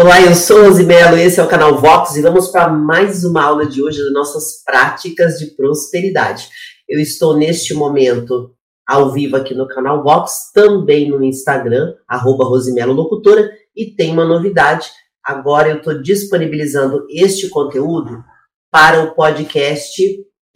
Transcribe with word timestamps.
Olá, 0.00 0.20
eu 0.22 0.32
sou 0.32 0.62
Rosimelo, 0.62 1.16
esse 1.16 1.40
é 1.40 1.42
o 1.42 1.48
canal 1.48 1.76
Vox 1.80 2.14
e 2.14 2.22
vamos 2.22 2.52
para 2.52 2.68
mais 2.68 3.24
uma 3.24 3.42
aula 3.42 3.66
de 3.66 3.82
hoje 3.82 3.98
das 3.98 4.12
nossas 4.12 4.62
práticas 4.64 5.40
de 5.40 5.46
prosperidade. 5.56 6.48
Eu 6.88 7.00
estou 7.00 7.36
neste 7.36 7.74
momento 7.74 8.54
ao 8.86 9.10
vivo 9.10 9.34
aqui 9.34 9.54
no 9.54 9.66
canal 9.66 10.04
Vox, 10.04 10.52
também 10.54 11.10
no 11.10 11.20
Instagram, 11.24 11.96
arroba 12.06 12.44
Rosimelo 12.44 12.92
Locutora, 12.92 13.50
e 13.74 13.86
tem 13.86 14.12
uma 14.12 14.24
novidade. 14.24 14.88
Agora 15.20 15.68
eu 15.68 15.78
estou 15.78 16.00
disponibilizando 16.00 17.04
este 17.10 17.48
conteúdo 17.48 18.22
para 18.70 19.02
o 19.02 19.16
podcast 19.16 20.00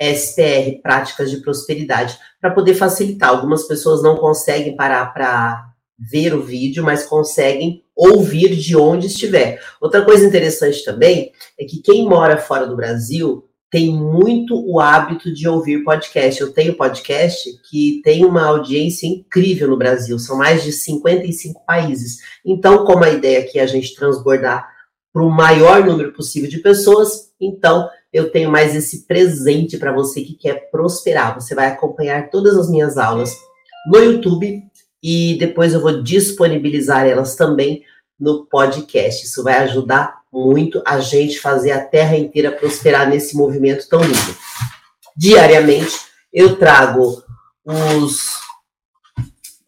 SPR, 0.00 0.80
Práticas 0.80 1.32
de 1.32 1.42
Prosperidade, 1.42 2.16
para 2.40 2.54
poder 2.54 2.74
facilitar. 2.74 3.30
Algumas 3.30 3.66
pessoas 3.66 4.04
não 4.04 4.18
conseguem 4.18 4.76
parar 4.76 5.12
para 5.12 5.64
ver 5.98 6.32
o 6.32 6.42
vídeo, 6.44 6.84
mas 6.84 7.04
conseguem 7.04 7.82
ouvir 8.02 8.56
de 8.56 8.76
onde 8.76 9.06
estiver. 9.06 9.60
Outra 9.80 10.04
coisa 10.04 10.26
interessante 10.26 10.84
também 10.84 11.30
é 11.58 11.64
que 11.64 11.80
quem 11.80 12.08
mora 12.08 12.36
fora 12.36 12.66
do 12.66 12.74
Brasil 12.74 13.48
tem 13.70 13.94
muito 13.94 14.54
o 14.54 14.80
hábito 14.80 15.32
de 15.32 15.48
ouvir 15.48 15.84
podcast. 15.84 16.40
Eu 16.40 16.52
tenho 16.52 16.76
podcast 16.76 17.48
que 17.70 18.02
tem 18.04 18.24
uma 18.24 18.44
audiência 18.44 19.06
incrível 19.06 19.68
no 19.68 19.78
Brasil, 19.78 20.18
são 20.18 20.36
mais 20.36 20.62
de 20.64 20.72
55 20.72 21.64
países. 21.64 22.18
Então, 22.44 22.84
como 22.84 23.04
a 23.04 23.10
ideia 23.10 23.38
aqui 23.38 23.58
é 23.58 23.62
a 23.62 23.66
gente 23.66 23.94
transbordar 23.94 24.68
para 25.12 25.22
o 25.22 25.30
maior 25.30 25.84
número 25.84 26.12
possível 26.12 26.50
de 26.50 26.58
pessoas, 26.58 27.30
então 27.40 27.88
eu 28.12 28.30
tenho 28.30 28.50
mais 28.50 28.74
esse 28.74 29.06
presente 29.06 29.78
para 29.78 29.92
você 29.92 30.22
que 30.22 30.34
quer 30.34 30.70
prosperar. 30.70 31.34
Você 31.34 31.54
vai 31.54 31.68
acompanhar 31.68 32.30
todas 32.30 32.56
as 32.56 32.68
minhas 32.68 32.98
aulas 32.98 33.34
no 33.86 33.98
YouTube 33.98 34.62
e 35.02 35.36
depois 35.38 35.72
eu 35.72 35.80
vou 35.80 36.02
disponibilizar 36.02 37.06
elas 37.06 37.36
também 37.36 37.82
no 38.22 38.46
podcast. 38.46 39.26
Isso 39.26 39.42
vai 39.42 39.54
ajudar 39.54 40.22
muito 40.32 40.80
a 40.86 41.00
gente 41.00 41.40
fazer 41.40 41.72
a 41.72 41.84
terra 41.84 42.16
inteira 42.16 42.52
prosperar 42.52 43.08
nesse 43.08 43.36
movimento 43.36 43.88
tão 43.88 44.00
lindo. 44.00 44.36
Diariamente 45.16 45.92
eu 46.32 46.56
trago 46.56 47.20
os, 47.66 48.30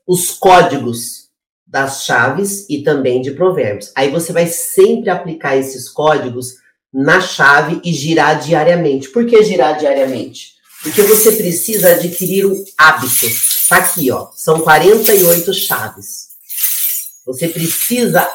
os 0.06 0.30
códigos 0.30 1.24
das 1.66 2.05
chaves 2.05 2.64
e 2.70 2.84
também 2.84 3.20
de 3.20 3.33
provérbios. 3.33 3.91
Aí 3.96 4.08
você 4.08 4.33
vai 4.33 4.46
sempre 4.46 5.11
aplicar 5.11 5.56
esses 5.56 5.89
códigos 5.89 6.55
na 6.92 7.20
chave 7.20 7.80
e 7.84 7.92
girar 7.92 8.41
diariamente. 8.41 9.08
Por 9.08 9.27
que 9.27 9.42
girar 9.42 9.77
diariamente? 9.77 10.55
Porque 10.80 11.02
você 11.02 11.33
precisa 11.33 11.91
adquirir 11.91 12.46
um 12.46 12.64
hábito. 12.78 13.27
Tá 13.68 13.78
aqui, 13.78 14.12
ó. 14.12 14.28
São 14.36 14.61
48 14.61 15.52
chaves. 15.52 16.28
Você 17.27 17.48
precisa 17.48 18.27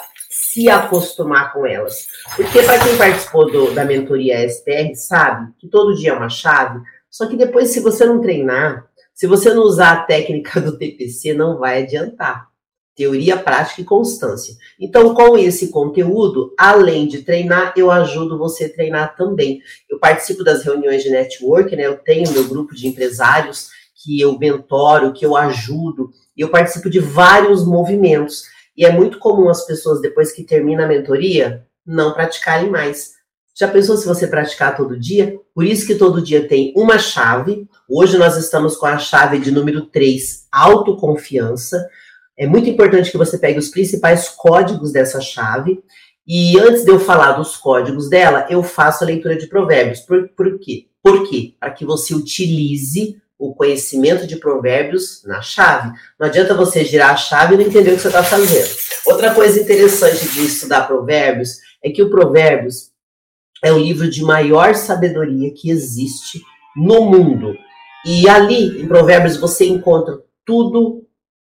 se 0.52 0.67
acostumar 0.67 1.53
com 1.53 1.66
elas. 1.66 2.08
Porque 2.36 2.64
para 2.64 2.80
quem 2.80 2.97
participou 2.97 3.52
do, 3.52 3.72
da 3.72 3.86
mentoria 3.86 4.44
SPR 4.45 4.95
sabe 4.95 5.53
que 5.59 5.67
todo 5.67 5.95
dia 5.95 6.09
é 6.09 6.14
uma 6.14 6.30
chave, 6.30 6.81
só 7.09 7.28
que 7.28 7.36
depois, 7.36 7.69
se 7.69 7.80
você 7.80 8.03
não 8.05 8.19
treinar, 8.19 8.88
se 9.14 9.27
você 9.27 9.53
não 9.53 9.64
usar 9.64 9.92
a 9.92 10.03
técnica 10.03 10.59
do 10.59 10.77
TPC, 10.77 11.33
não 11.33 11.59
vai 11.59 11.83
adiantar. 11.83 12.47
Teoria, 12.95 13.38
prática 13.38 13.81
e 13.81 13.86
constância. 13.86 14.55
Então, 14.80 15.14
com 15.14 15.38
esse 15.38 15.70
conteúdo, 15.70 16.53
além 16.58 17.08
de 17.08 17.22
treinar, 17.22 17.73
eu 17.77 17.92
ajudo 17.92 18.38
você 18.38 18.66
a 18.66 18.73
treinar 18.73 19.16
também. 19.16 19.61
Eu 19.89 20.00
participo 20.00 20.44
das 20.44 20.64
reuniões 20.64 21.03
de 21.03 21.09
network, 21.09 21.75
né? 21.75 21.86
Eu 21.86 21.97
tenho 21.97 22.31
meu 22.31 22.47
grupo 22.47 22.75
de 22.75 22.88
empresários 22.88 23.70
que 24.03 24.20
eu 24.20 24.38
mentoro, 24.38 25.14
que 25.14 25.25
eu 25.25 25.36
ajudo. 25.36 26.11
Eu 26.36 26.50
participo 26.50 26.89
de 26.89 27.00
vários 27.00 27.66
movimentos. 27.66 28.44
E 28.80 28.85
é 28.85 28.91
muito 28.94 29.19
comum 29.19 29.49
as 29.49 29.66
pessoas, 29.66 29.99
depois 29.99 30.31
que 30.31 30.41
termina 30.41 30.85
a 30.85 30.88
mentoria, 30.88 31.67
não 31.85 32.13
praticarem 32.13 32.69
mais. 32.69 33.11
Já 33.53 33.67
pensou 33.67 33.97
se 33.97 34.08
você 34.08 34.25
praticar 34.25 34.77
todo 34.77 34.97
dia? 34.97 35.38
Por 35.53 35.66
isso 35.66 35.86
que 35.86 35.95
todo 35.95 36.21
dia 36.21 36.47
tem 36.47 36.71
uma 36.77 36.98
chave. 36.98 37.67
Hoje 37.89 38.17
nós 38.17 38.37
estamos 38.37 38.77
com 38.77 38.86
a 38.86 38.98
chave 38.98 39.37
de 39.37 39.52
número 39.52 39.87
3, 39.87 40.48
autoconfiança. 40.49 41.89
É 42.37 42.48
muito 42.48 42.70
importante 42.70 43.11
que 43.11 43.17
você 43.17 43.37
pegue 43.37 43.59
os 43.59 43.67
principais 43.67 44.30
códigos 44.30 44.93
dessa 44.93 45.20
chave. 45.20 45.83
E 46.25 46.58
antes 46.58 46.86
de 46.86 46.92
eu 46.92 47.02
falar 47.02 47.33
dos 47.33 47.58
códigos 47.58 48.09
dela, 48.09 48.48
eu 48.49 48.64
faço 48.64 49.04
a 49.04 49.08
leitura 49.08 49.36
de 49.36 49.48
provérbios. 49.48 49.99
Por, 49.99 50.30
por 50.30 50.58
quê? 50.58 50.86
Por 51.04 51.30
quê? 51.30 51.54
Para 51.59 51.71
que 51.71 51.83
você 51.83 52.15
utilize 52.15 53.21
o 53.39 53.55
conhecimento 53.55 54.27
de 54.27 54.36
provérbios 54.36 55.23
na 55.26 55.42
chave. 55.42 55.98
Não 56.20 56.27
adianta 56.27 56.54
você 56.54 56.83
girar 56.83 57.11
a 57.11 57.17
chave 57.17 57.54
e 57.54 57.58
não 57.58 57.66
entender 57.66 57.92
o 57.92 57.95
que 57.95 58.02
você 58.02 58.10
está 58.10 58.22
fazendo. 58.22 58.70
Outra 59.05 59.33
coisa 59.33 59.61
interessante 59.61 60.27
de 60.27 60.45
estudar 60.45 60.86
provérbios 60.86 61.58
é 61.82 61.89
que 61.89 62.04
o 62.04 62.10
provérbios 62.10 62.92
é 63.64 63.72
o 63.72 63.78
livro 63.80 64.10
de 64.10 64.22
maior 64.22 64.76
sabedoria 64.76 65.54
que 65.54 65.70
existe 65.70 66.42
no 66.76 67.05
mundo. 67.05 67.55
E 68.05 68.28
ali, 68.28 68.82
em 68.82 68.88
provérbios, 68.88 69.38
você 69.38 69.66
encontra 69.66 70.20
tudo 70.45 71.05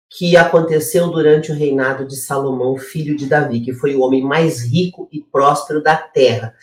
que 0.09 0.35
aconteceu 0.35 1.07
durante 1.09 1.51
o 1.51 1.56
reinado 1.56 2.06
de 2.06 2.18
Salomão, 2.18 2.78
filho 2.78 3.16
de 3.16 3.25
Davi, 3.25 3.62
que 3.62 3.74
foi 3.74 3.96
o 3.96 4.01
homem 4.01 4.22
mais 4.22 4.62
rico 4.62 5.07
e 5.12 5.22
próspero 5.22 5.81
da 5.81 5.96
terra. 5.96 6.53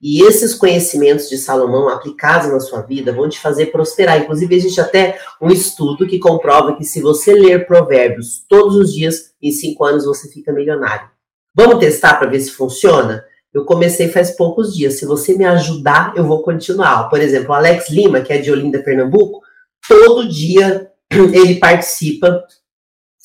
E 0.00 0.22
esses 0.22 0.54
conhecimentos 0.54 1.28
de 1.28 1.36
Salomão 1.36 1.88
aplicados 1.88 2.50
na 2.50 2.60
sua 2.60 2.82
vida 2.82 3.12
vão 3.12 3.28
te 3.28 3.40
fazer 3.40 3.66
prosperar. 3.66 4.20
Inclusive, 4.20 4.54
existe 4.54 4.80
até 4.80 5.18
um 5.40 5.48
estudo 5.48 6.06
que 6.06 6.20
comprova 6.20 6.76
que 6.76 6.84
se 6.84 7.00
você 7.00 7.34
ler 7.34 7.66
provérbios 7.66 8.44
todos 8.48 8.76
os 8.76 8.92
dias, 8.94 9.32
em 9.42 9.50
cinco 9.50 9.84
anos 9.84 10.04
você 10.04 10.28
fica 10.28 10.52
milionário. 10.52 11.08
Vamos 11.54 11.80
testar 11.80 12.14
para 12.14 12.28
ver 12.28 12.40
se 12.40 12.52
funciona? 12.52 13.24
Eu 13.52 13.64
comecei 13.64 14.08
faz 14.08 14.30
poucos 14.30 14.72
dias. 14.72 14.94
Se 14.94 15.06
você 15.06 15.36
me 15.36 15.44
ajudar, 15.44 16.12
eu 16.16 16.24
vou 16.24 16.42
continuar. 16.42 17.08
Por 17.08 17.20
exemplo, 17.20 17.50
o 17.50 17.54
Alex 17.54 17.90
Lima, 17.90 18.20
que 18.20 18.32
é 18.32 18.38
de 18.38 18.52
Olinda, 18.52 18.80
Pernambuco, 18.80 19.40
todo 19.88 20.28
dia 20.28 20.92
ele 21.10 21.56
participa 21.56 22.44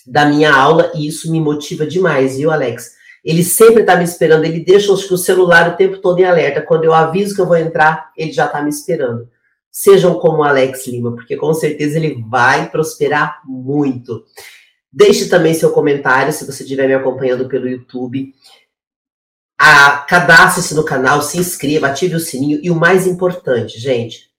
da 0.08 0.26
minha 0.26 0.52
aula 0.54 0.92
e 0.96 1.08
isso 1.08 1.32
me 1.32 1.40
motiva 1.40 1.86
demais, 1.86 2.38
viu, 2.38 2.50
Alex? 2.50 2.96
Ele 3.24 3.44
sempre 3.44 3.82
está 3.82 3.96
me 3.96 4.04
esperando, 4.04 4.44
ele 4.44 4.60
deixa 4.60 4.92
o 4.92 5.18
celular 5.18 5.70
o 5.70 5.78
tempo 5.78 6.00
todo 6.00 6.20
em 6.20 6.26
alerta. 6.26 6.62
Quando 6.62 6.84
eu 6.84 6.94
aviso 6.94 7.34
que 7.34 7.40
eu 7.40 7.48
vou 7.48 7.56
entrar, 7.56 8.12
ele 8.18 8.34
já 8.34 8.46
está 8.46 8.62
me 8.62 8.70
esperando. 8.70 9.30
Sejam 9.72 10.16
como 10.16 10.40
o 10.40 10.44
Alex 10.44 10.86
Lima, 10.88 11.16
porque 11.16 11.38
com 11.38 11.54
certeza 11.54 11.98
ele 11.98 12.22
vai 12.30 12.70
prosperar 12.70 13.42
muito. 13.46 14.24
Deixe 14.92 15.30
também 15.30 15.54
seu 15.54 15.72
comentário 15.72 16.34
se 16.34 16.46
você 16.46 16.64
estiver 16.64 16.86
me 16.86 16.94
acompanhando 16.94 17.48
pelo 17.48 17.68
YouTube. 17.68 18.34
Cadastre-se 20.08 20.76
no 20.76 20.84
canal, 20.84 21.22
se 21.22 21.40
inscreva, 21.40 21.88
ative 21.88 22.16
o 22.16 22.20
sininho 22.20 22.60
e 22.62 22.70
o 22.70 22.76
mais 22.76 23.08
importante, 23.08 23.80
gente, 23.80 24.30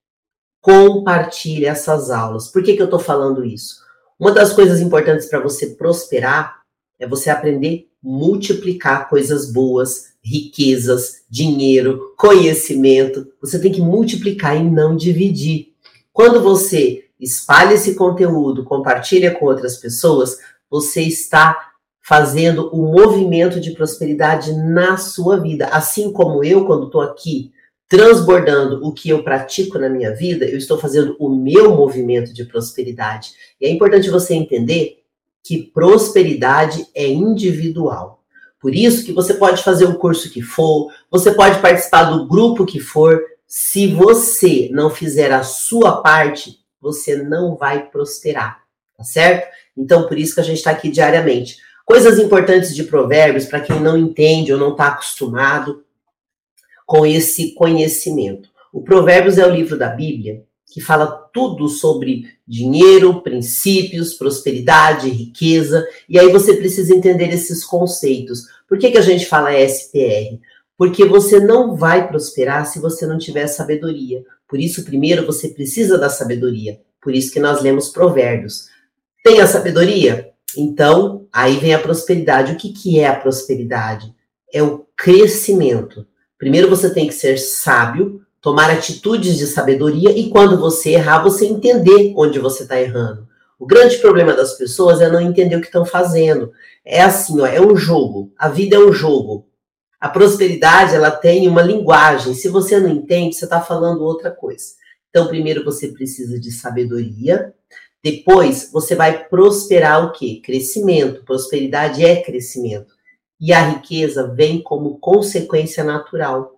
compartilhe 0.61 1.65
essas 1.65 2.11
aulas. 2.11 2.49
Por 2.49 2.63
que, 2.63 2.77
que 2.77 2.83
eu 2.83 2.87
estou 2.87 3.01
falando 3.01 3.45
isso? 3.45 3.83
Uma 4.21 4.31
das 4.31 4.53
coisas 4.53 4.81
importantes 4.81 5.27
para 5.27 5.41
você 5.41 5.69
prosperar 5.75 6.64
é 6.99 7.07
você 7.07 7.31
aprender 7.31 7.89
multiplicar 8.05 9.09
coisas 9.09 9.51
boas, 9.51 10.13
riquezas, 10.23 11.23
dinheiro, 11.29 12.15
conhecimento. 12.19 13.27
Você 13.41 13.59
tem 13.59 13.73
que 13.73 13.81
multiplicar 13.81 14.55
e 14.57 14.63
não 14.63 14.95
dividir. 14.95 15.73
Quando 16.13 16.43
você 16.43 17.05
espalha 17.19 17.75
esse 17.75 17.95
conteúdo, 17.95 18.63
compartilha 18.63 19.35
com 19.35 19.47
outras 19.47 19.79
pessoas, 19.79 20.37
você 20.71 21.01
está 21.01 21.71
fazendo 22.03 22.69
o 22.75 22.85
um 22.85 22.93
movimento 22.93 23.59
de 23.59 23.71
prosperidade 23.71 24.53
na 24.53 24.99
sua 24.99 25.41
vida. 25.41 25.69
Assim 25.69 26.13
como 26.13 26.45
eu, 26.45 26.67
quando 26.67 26.87
estou 26.87 27.01
aqui 27.01 27.53
transbordando 27.89 28.85
o 28.85 28.93
que 28.93 29.09
eu 29.09 29.23
pratico 29.23 29.79
na 29.79 29.89
minha 29.89 30.15
vida, 30.15 30.45
eu 30.45 30.59
estou 30.59 30.79
fazendo 30.79 31.17
o 31.19 31.31
meu 31.31 31.75
movimento 31.75 32.35
de 32.35 32.45
prosperidade. 32.45 33.33
E 33.59 33.67
é 33.67 33.71
importante 33.71 34.11
você 34.11 34.35
entender 34.35 35.04
que 35.45 35.63
prosperidade 35.63 36.87
é 36.95 37.07
individual. 37.07 38.25
Por 38.59 38.75
isso 38.75 39.05
que 39.05 39.13
você 39.13 39.35
pode 39.35 39.63
fazer 39.63 39.85
o 39.85 39.99
curso 39.99 40.31
que 40.31 40.41
for, 40.41 40.91
você 41.11 41.33
pode 41.33 41.61
participar 41.61 42.05
do 42.05 42.27
grupo 42.27 42.65
que 42.65 42.81
for, 42.81 43.23
se 43.47 43.87
você 43.89 44.71
não 44.73 44.89
fizer 44.89 45.31
a 45.31 45.43
sua 45.43 46.01
parte, 46.01 46.61
você 46.81 47.17
não 47.17 47.57
vai 47.57 47.87
prosperar, 47.91 48.63
tá 48.97 49.05
certo? 49.05 49.47
Então, 49.77 50.09
por 50.09 50.19
isso 50.19 50.35
que 50.35 50.41
a 50.41 50.45
gente 50.45 50.57
está 50.57 50.71
aqui 50.71 50.91
diariamente. 50.91 51.59
Coisas 51.85 52.19
importantes 52.19 52.75
de 52.75 52.85
provérbios 52.85 53.45
para 53.45 53.61
quem 53.61 53.79
não 53.79 53.99
entende 53.99 54.51
ou 54.51 54.59
não 54.59 54.71
está 54.71 54.89
acostumado 54.89 55.85
com 56.87 57.05
esse 57.05 57.53
conhecimento. 57.55 58.49
O 58.73 58.83
Provérbios 58.83 59.37
é 59.37 59.47
o 59.47 59.55
livro 59.55 59.79
da 59.79 59.89
Bíblia 59.89 60.43
que 60.75 60.81
fala 60.81 61.07
tudo 61.33 61.69
sobre 61.69 62.27
dinheiro, 62.47 63.23
princípios, 63.23 64.15
prosperidade, 64.15 65.09
riqueza, 65.09 65.87
e 66.09 66.19
aí 66.19 66.33
você 66.33 66.55
precisa 66.55 66.93
entender 66.93 67.33
esses 67.33 67.65
conceitos. 67.65 68.43
Por 68.69 68.77
que, 68.77 68.91
que 68.91 68.99
a 68.99 69.03
gente 69.03 69.27
fala 69.27 69.57
SPR? 69.57 70.41
Porque 70.77 71.05
você 71.05 71.39
não 71.39 71.77
vai 71.77 72.09
prosperar 72.09 72.67
se 72.67 72.81
você 72.81 73.07
não 73.07 73.17
tiver 73.17 73.47
sabedoria. 73.47 74.25
Por 74.49 74.59
isso, 74.59 74.85
primeiro, 74.85 75.25
você 75.25 75.49
precisa 75.49 75.97
da 75.97 76.11
sabedoria. 76.11 76.81
Por 77.01 77.15
isso 77.15 77.33
que 77.33 77.39
nós 77.39 77.63
lemos 77.63 77.91
provérbios. 77.91 78.67
Tem 79.23 79.41
a 79.41 79.47
sabedoria? 79.47 80.31
Então, 80.57 81.29
aí 81.33 81.57
vem 81.57 81.73
a 81.73 81.79
prosperidade. 81.79 82.53
O 82.53 82.57
que, 82.57 82.73
que 82.73 82.99
é 82.99 83.07
a 83.07 83.15
prosperidade? 83.15 84.13
é 84.55 84.63
o 84.63 84.87
crescimento. 84.97 86.07
Primeiro 86.39 86.71
você 86.71 86.95
tem 86.95 87.09
que 87.09 87.13
ser 87.13 87.37
sábio, 87.39 88.24
tomar 88.45 88.69
atitudes 88.69 89.39
de 89.39 89.47
sabedoria 89.47 90.11
e 90.11 90.29
quando 90.29 90.59
você 90.59 90.91
errar, 90.91 91.23
você 91.23 91.47
entender 91.47 92.13
onde 92.15 92.39
você 92.39 92.65
está 92.65 92.79
errando. 92.79 93.27
O 93.59 93.65
grande 93.65 93.97
problema 93.97 94.35
das 94.35 94.59
pessoas 94.59 95.01
é 95.01 95.11
não 95.11 95.19
entender 95.19 95.57
o 95.57 95.63
que 95.63 95.69
estão 95.69 95.87
fazendo. 95.87 96.53
É 96.85 97.01
assim, 97.01 97.41
ó, 97.41 97.47
é 97.47 97.59
um 97.59 97.75
jogo. 97.75 98.35
A 98.37 98.51
vida 98.51 98.77
é 98.77 98.79
um 98.79 98.93
jogo. 98.93 99.47
A 99.99 100.11
prosperidade, 100.11 100.95
ela 100.95 101.11
tem 101.11 101.49
uma 101.49 101.63
linguagem. 101.63 102.35
Se 102.35 102.51
você 102.51 102.79
não 102.79 102.91
entende, 102.91 103.35
você 103.35 103.45
está 103.45 103.63
falando 103.63 104.05
outra 104.05 104.31
coisa. 104.31 104.75
Então, 105.09 105.27
primeiro 105.27 105.65
você 105.65 105.89
precisa 105.89 106.39
de 106.39 106.53
sabedoria. 106.53 107.55
Depois, 108.03 108.69
você 108.71 108.95
vai 108.95 109.27
prosperar 109.27 110.05
o 110.05 110.13
quê? 110.13 110.43
Crescimento. 110.45 111.25
Prosperidade 111.25 112.05
é 112.05 112.21
crescimento. 112.21 112.93
E 113.41 113.55
a 113.55 113.71
riqueza 113.71 114.27
vem 114.35 114.63
como 114.63 114.99
consequência 114.99 115.83
natural. 115.83 116.54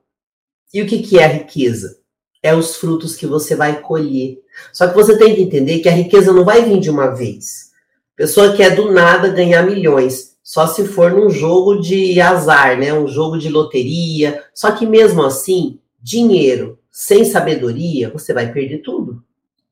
E 0.72 0.82
o 0.82 0.86
que, 0.86 1.02
que 1.02 1.18
é 1.18 1.24
a 1.24 1.28
riqueza? 1.28 1.98
É 2.42 2.54
os 2.54 2.76
frutos 2.76 3.16
que 3.16 3.26
você 3.26 3.54
vai 3.54 3.80
colher. 3.80 4.38
Só 4.72 4.86
que 4.88 4.94
você 4.94 5.16
tem 5.18 5.34
que 5.34 5.42
entender 5.42 5.80
que 5.80 5.88
a 5.88 5.92
riqueza 5.92 6.32
não 6.32 6.44
vai 6.44 6.62
vir 6.62 6.80
de 6.80 6.90
uma 6.90 7.08
vez. 7.08 7.70
Pessoa 8.14 8.54
que 8.54 8.62
é 8.62 8.70
do 8.70 8.92
nada 8.92 9.28
ganhar 9.28 9.62
milhões 9.62 10.36
só 10.46 10.64
se 10.68 10.86
for 10.86 11.10
num 11.10 11.28
jogo 11.28 11.80
de 11.80 12.20
azar, 12.20 12.78
né? 12.78 12.94
Um 12.94 13.08
jogo 13.08 13.36
de 13.36 13.48
loteria. 13.48 14.44
Só 14.54 14.70
que 14.70 14.86
mesmo 14.86 15.24
assim, 15.24 15.80
dinheiro 16.00 16.78
sem 16.88 17.24
sabedoria, 17.24 18.10
você 18.10 18.32
vai 18.32 18.52
perder 18.52 18.78
tudo. 18.78 19.24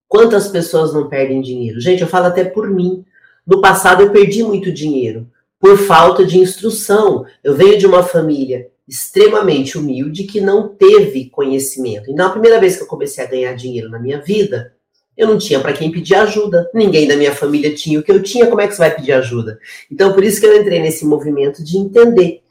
Quantas 0.08 0.48
pessoas 0.48 0.92
não 0.92 1.08
perdem 1.08 1.40
dinheiro? 1.40 1.80
Gente, 1.80 2.02
eu 2.02 2.08
falo 2.08 2.26
até 2.26 2.44
por 2.44 2.68
mim. 2.68 3.04
No 3.46 3.60
passado 3.60 4.02
eu 4.02 4.10
perdi 4.10 4.42
muito 4.42 4.72
dinheiro 4.72 5.30
por 5.60 5.78
falta 5.78 6.26
de 6.26 6.40
instrução. 6.40 7.24
Eu 7.42 7.54
venho 7.54 7.78
de 7.78 7.86
uma 7.86 8.02
família 8.02 8.68
extremamente 8.86 9.78
humilde 9.78 10.24
que 10.24 10.40
não 10.40 10.68
teve 10.68 11.30
conhecimento. 11.30 12.10
Então, 12.10 12.26
a 12.26 12.30
primeira 12.30 12.60
vez 12.60 12.76
que 12.76 12.82
eu 12.82 12.86
comecei 12.86 13.24
a 13.24 13.28
ganhar 13.28 13.54
dinheiro 13.54 13.88
na 13.88 13.98
minha 13.98 14.20
vida, 14.20 14.74
eu 15.16 15.28
não 15.28 15.38
tinha 15.38 15.60
para 15.60 15.72
quem 15.72 15.90
pedir 15.90 16.14
ajuda. 16.16 16.70
Ninguém 16.74 17.08
da 17.08 17.16
minha 17.16 17.34
família 17.34 17.74
tinha 17.74 17.98
o 17.98 18.02
que 18.02 18.12
eu 18.12 18.22
tinha, 18.22 18.46
como 18.46 18.60
é 18.60 18.66
que 18.66 18.74
você 18.74 18.80
vai 18.80 18.94
pedir 18.94 19.12
ajuda? 19.12 19.58
Então, 19.90 20.12
por 20.12 20.22
isso 20.22 20.40
que 20.40 20.46
eu 20.46 20.60
entrei 20.60 20.80
nesse 20.80 21.06
movimento 21.06 21.64
de 21.64 21.78
entender. 21.78 22.42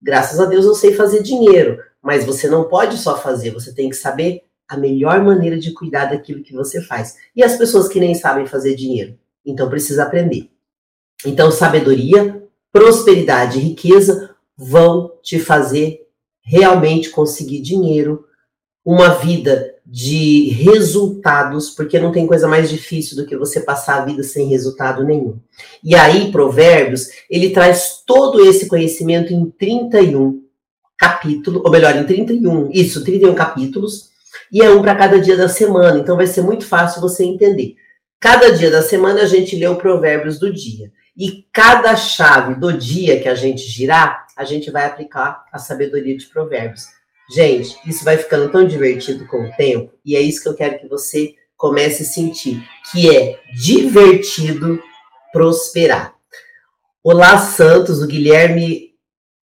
Graças 0.00 0.38
a 0.38 0.44
Deus 0.44 0.64
eu 0.64 0.74
sei 0.74 0.94
fazer 0.94 1.22
dinheiro, 1.22 1.78
mas 2.02 2.24
você 2.24 2.48
não 2.48 2.64
pode 2.64 2.98
só 2.98 3.20
fazer, 3.20 3.50
você 3.50 3.74
tem 3.74 3.88
que 3.88 3.96
saber 3.96 4.42
a 4.68 4.76
melhor 4.76 5.24
maneira 5.24 5.58
de 5.58 5.72
cuidar 5.72 6.06
daquilo 6.06 6.42
que 6.42 6.52
você 6.52 6.82
faz. 6.82 7.16
E 7.34 7.42
as 7.42 7.56
pessoas 7.56 7.88
que 7.88 7.98
nem 7.98 8.14
sabem 8.14 8.46
fazer 8.46 8.74
dinheiro, 8.74 9.18
então 9.44 9.68
precisa 9.68 10.02
aprender. 10.02 10.50
Então, 11.24 11.50
sabedoria, 11.50 12.42
prosperidade 12.70 13.58
e 13.58 13.62
riqueza 13.62 14.36
vão 14.58 15.12
te 15.22 15.38
fazer 15.38 16.00
realmente 16.42 17.10
conseguir 17.10 17.60
dinheiro, 17.60 18.24
uma 18.84 19.10
vida 19.10 19.74
de 19.86 20.48
resultados, 20.48 21.70
porque 21.70 21.98
não 21.98 22.10
tem 22.10 22.26
coisa 22.26 22.48
mais 22.48 22.68
difícil 22.68 23.16
do 23.16 23.26
que 23.26 23.36
você 23.36 23.60
passar 23.60 23.98
a 23.98 24.04
vida 24.04 24.22
sem 24.22 24.48
resultado 24.48 25.04
nenhum. 25.04 25.38
E 25.84 25.94
aí, 25.94 26.32
Provérbios, 26.32 27.06
ele 27.30 27.50
traz 27.50 28.02
todo 28.06 28.44
esse 28.44 28.66
conhecimento 28.66 29.32
em 29.32 29.48
31 29.50 30.42
capítulos, 30.96 31.62
ou 31.64 31.70
melhor, 31.70 31.94
em 31.96 32.04
31, 32.04 32.70
isso, 32.72 33.04
31 33.04 33.34
capítulos, 33.34 34.08
e 34.50 34.62
é 34.62 34.70
um 34.70 34.82
para 34.82 34.94
cada 34.94 35.20
dia 35.20 35.36
da 35.36 35.48
semana, 35.48 35.98
então 35.98 36.16
vai 36.16 36.26
ser 36.26 36.42
muito 36.42 36.66
fácil 36.66 37.00
você 37.00 37.24
entender. 37.24 37.76
Cada 38.18 38.50
dia 38.50 38.70
da 38.70 38.82
semana 38.82 39.22
a 39.22 39.26
gente 39.26 39.54
lê 39.54 39.66
o 39.68 39.76
Provérbios 39.76 40.38
do 40.38 40.52
dia. 40.52 40.90
E 41.18 41.48
cada 41.52 41.96
chave 41.96 42.54
do 42.54 42.72
dia 42.72 43.20
que 43.20 43.28
a 43.28 43.34
gente 43.34 43.62
girar, 43.62 44.28
a 44.36 44.44
gente 44.44 44.70
vai 44.70 44.86
aplicar 44.86 45.44
a 45.52 45.58
sabedoria 45.58 46.16
de 46.16 46.26
Provérbios. 46.26 46.86
Gente, 47.28 47.76
isso 47.84 48.04
vai 48.04 48.16
ficando 48.16 48.52
tão 48.52 48.64
divertido 48.64 49.26
com 49.26 49.42
o 49.42 49.50
tempo, 49.56 49.92
e 50.04 50.14
é 50.14 50.20
isso 50.20 50.40
que 50.40 50.48
eu 50.48 50.54
quero 50.54 50.78
que 50.78 50.86
você 50.86 51.34
comece 51.56 52.04
a 52.04 52.06
sentir, 52.06 52.62
que 52.92 53.14
é 53.14 53.40
divertido 53.52 54.80
prosperar. 55.32 56.14
Olá, 57.02 57.36
Santos, 57.38 58.00
o 58.00 58.06
Guilherme 58.06 58.88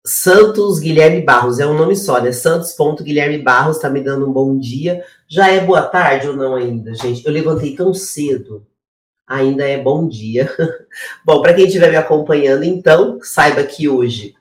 Santos 0.06 0.79
Guilherme 0.79 1.23
Barros, 1.23 1.59
é 1.59 1.67
um 1.67 1.76
nome 1.76 1.97
só, 1.97 2.21
né? 2.21 2.31
Santos 2.31 2.75
Guilherme 3.00 3.38
Barros 3.38 3.79
tá 3.79 3.91
me 3.91 4.00
dando 4.00 4.29
um 4.29 4.32
bom 4.32 4.59
dia. 4.59 5.03
Já 5.26 5.49
é 5.49 5.61
boa 5.61 5.82
tarde 5.82 6.29
ou 6.29 6.37
não 6.37 6.55
ainda, 6.55 6.94
gente? 6.94 7.25
Eu 7.26 7.32
levantei 7.32 7.75
tão 7.75 7.93
cedo. 7.94 8.67
Ainda 9.26 9.67
é 9.67 9.81
bom 9.81 10.09
dia. 10.09 10.50
bom, 11.25 11.41
para 11.41 11.55
quem 11.55 11.67
estiver 11.67 11.91
me 11.91 11.97
acompanhando, 11.97 12.65
então, 12.65 13.19
saiba 13.23 13.62
que 13.65 13.88
hoje 13.88 14.35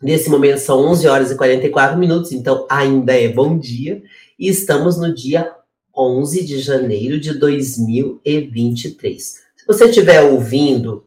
Nesse 0.00 0.30
momento 0.30 0.58
são 0.58 0.78
11 0.86 1.08
horas 1.08 1.30
e 1.32 1.36
44 1.36 1.98
minutos, 1.98 2.30
então 2.30 2.66
ainda 2.70 3.12
é 3.12 3.28
bom 3.28 3.58
dia. 3.58 4.00
E 4.38 4.48
estamos 4.48 4.96
no 4.96 5.12
dia 5.12 5.52
11 5.96 6.44
de 6.44 6.60
janeiro 6.60 7.18
de 7.18 7.34
2023. 7.36 9.22
Se 9.22 9.66
você 9.66 9.86
estiver 9.86 10.22
ouvindo, 10.22 11.04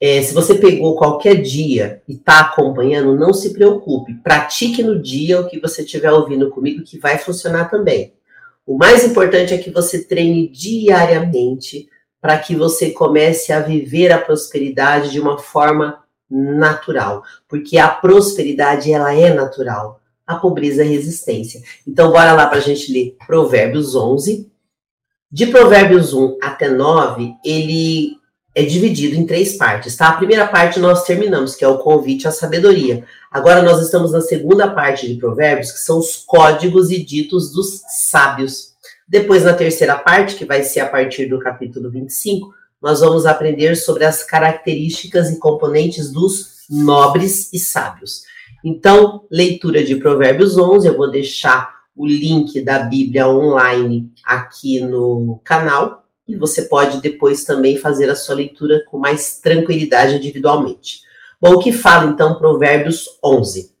é, 0.00 0.20
se 0.20 0.34
você 0.34 0.56
pegou 0.56 0.96
qualquer 0.96 1.40
dia 1.40 2.02
e 2.08 2.14
está 2.14 2.40
acompanhando, 2.40 3.14
não 3.14 3.32
se 3.32 3.52
preocupe. 3.52 4.14
Pratique 4.14 4.82
no 4.82 5.00
dia 5.00 5.40
o 5.40 5.48
que 5.48 5.60
você 5.60 5.82
estiver 5.82 6.10
ouvindo 6.10 6.50
comigo, 6.50 6.82
que 6.82 6.98
vai 6.98 7.16
funcionar 7.18 7.70
também. 7.70 8.14
O 8.66 8.76
mais 8.76 9.04
importante 9.04 9.54
é 9.54 9.58
que 9.58 9.70
você 9.70 10.02
treine 10.02 10.48
diariamente 10.48 11.88
para 12.24 12.38
que 12.38 12.56
você 12.56 12.90
comece 12.90 13.52
a 13.52 13.60
viver 13.60 14.10
a 14.10 14.18
prosperidade 14.18 15.10
de 15.10 15.20
uma 15.20 15.36
forma 15.36 16.02
natural, 16.30 17.22
porque 17.46 17.76
a 17.76 17.86
prosperidade 17.86 18.90
ela 18.90 19.14
é 19.14 19.34
natural, 19.34 20.00
a 20.26 20.36
pobreza 20.36 20.80
é 20.80 20.86
resistência. 20.86 21.60
Então 21.86 22.10
bora 22.10 22.32
lá 22.32 22.46
para 22.46 22.56
a 22.56 22.62
gente 22.62 22.90
ler 22.90 23.14
Provérbios 23.26 23.94
11. 23.94 24.50
De 25.30 25.48
Provérbios 25.48 26.14
1 26.14 26.38
até 26.42 26.70
9, 26.70 27.34
ele 27.44 28.16
é 28.54 28.62
dividido 28.62 29.16
em 29.16 29.26
três 29.26 29.58
partes, 29.58 29.94
tá? 29.94 30.08
A 30.08 30.16
primeira 30.16 30.48
parte 30.48 30.80
nós 30.80 31.04
terminamos, 31.04 31.54
que 31.54 31.62
é 31.62 31.68
o 31.68 31.76
convite 31.76 32.26
à 32.26 32.30
sabedoria. 32.30 33.04
Agora 33.30 33.60
nós 33.60 33.82
estamos 33.82 34.12
na 34.12 34.22
segunda 34.22 34.70
parte 34.70 35.06
de 35.06 35.20
Provérbios, 35.20 35.72
que 35.72 35.78
são 35.78 35.98
os 35.98 36.16
códigos 36.16 36.90
e 36.90 37.04
ditos 37.04 37.52
dos 37.52 37.82
sábios. 38.10 38.73
Depois, 39.06 39.44
na 39.44 39.52
terceira 39.52 39.96
parte, 39.96 40.36
que 40.36 40.44
vai 40.44 40.62
ser 40.62 40.80
a 40.80 40.88
partir 40.88 41.26
do 41.26 41.38
capítulo 41.38 41.90
25, 41.90 42.54
nós 42.80 43.00
vamos 43.00 43.26
aprender 43.26 43.76
sobre 43.76 44.04
as 44.04 44.22
características 44.22 45.30
e 45.30 45.38
componentes 45.38 46.10
dos 46.12 46.64
nobres 46.68 47.52
e 47.52 47.58
sábios. 47.58 48.22
Então, 48.64 49.26
leitura 49.30 49.84
de 49.84 49.96
Provérbios 49.96 50.56
11, 50.56 50.88
eu 50.88 50.96
vou 50.96 51.10
deixar 51.10 51.74
o 51.94 52.06
link 52.06 52.60
da 52.62 52.78
Bíblia 52.80 53.28
online 53.28 54.10
aqui 54.24 54.80
no 54.80 55.40
canal 55.44 56.04
e 56.26 56.36
você 56.36 56.62
pode 56.62 57.00
depois 57.00 57.44
também 57.44 57.76
fazer 57.76 58.08
a 58.10 58.16
sua 58.16 58.34
leitura 58.34 58.82
com 58.90 58.98
mais 58.98 59.38
tranquilidade 59.38 60.16
individualmente. 60.16 61.02
Bom, 61.40 61.54
o 61.54 61.58
que 61.58 61.72
fala 61.72 62.10
então 62.10 62.38
Provérbios 62.38 63.18
11? 63.22 63.72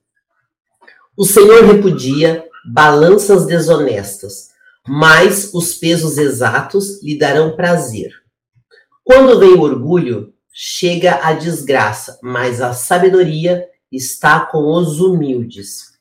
O 1.16 1.24
Senhor 1.24 1.64
repudia 1.64 2.44
balanças 2.66 3.46
desonestas, 3.46 4.50
mas 4.86 5.52
os 5.54 5.74
pesos 5.74 6.18
exatos 6.18 7.02
lhe 7.02 7.18
darão 7.18 7.56
prazer. 7.56 8.12
Quando 9.02 9.38
vem 9.38 9.54
o 9.54 9.60
orgulho, 9.60 10.32
chega 10.52 11.20
a 11.22 11.32
desgraça, 11.32 12.18
mas 12.22 12.60
a 12.60 12.72
sabedoria 12.72 13.66
está 13.90 14.40
com 14.40 14.72
os 14.72 15.00
humildes. 15.00 15.94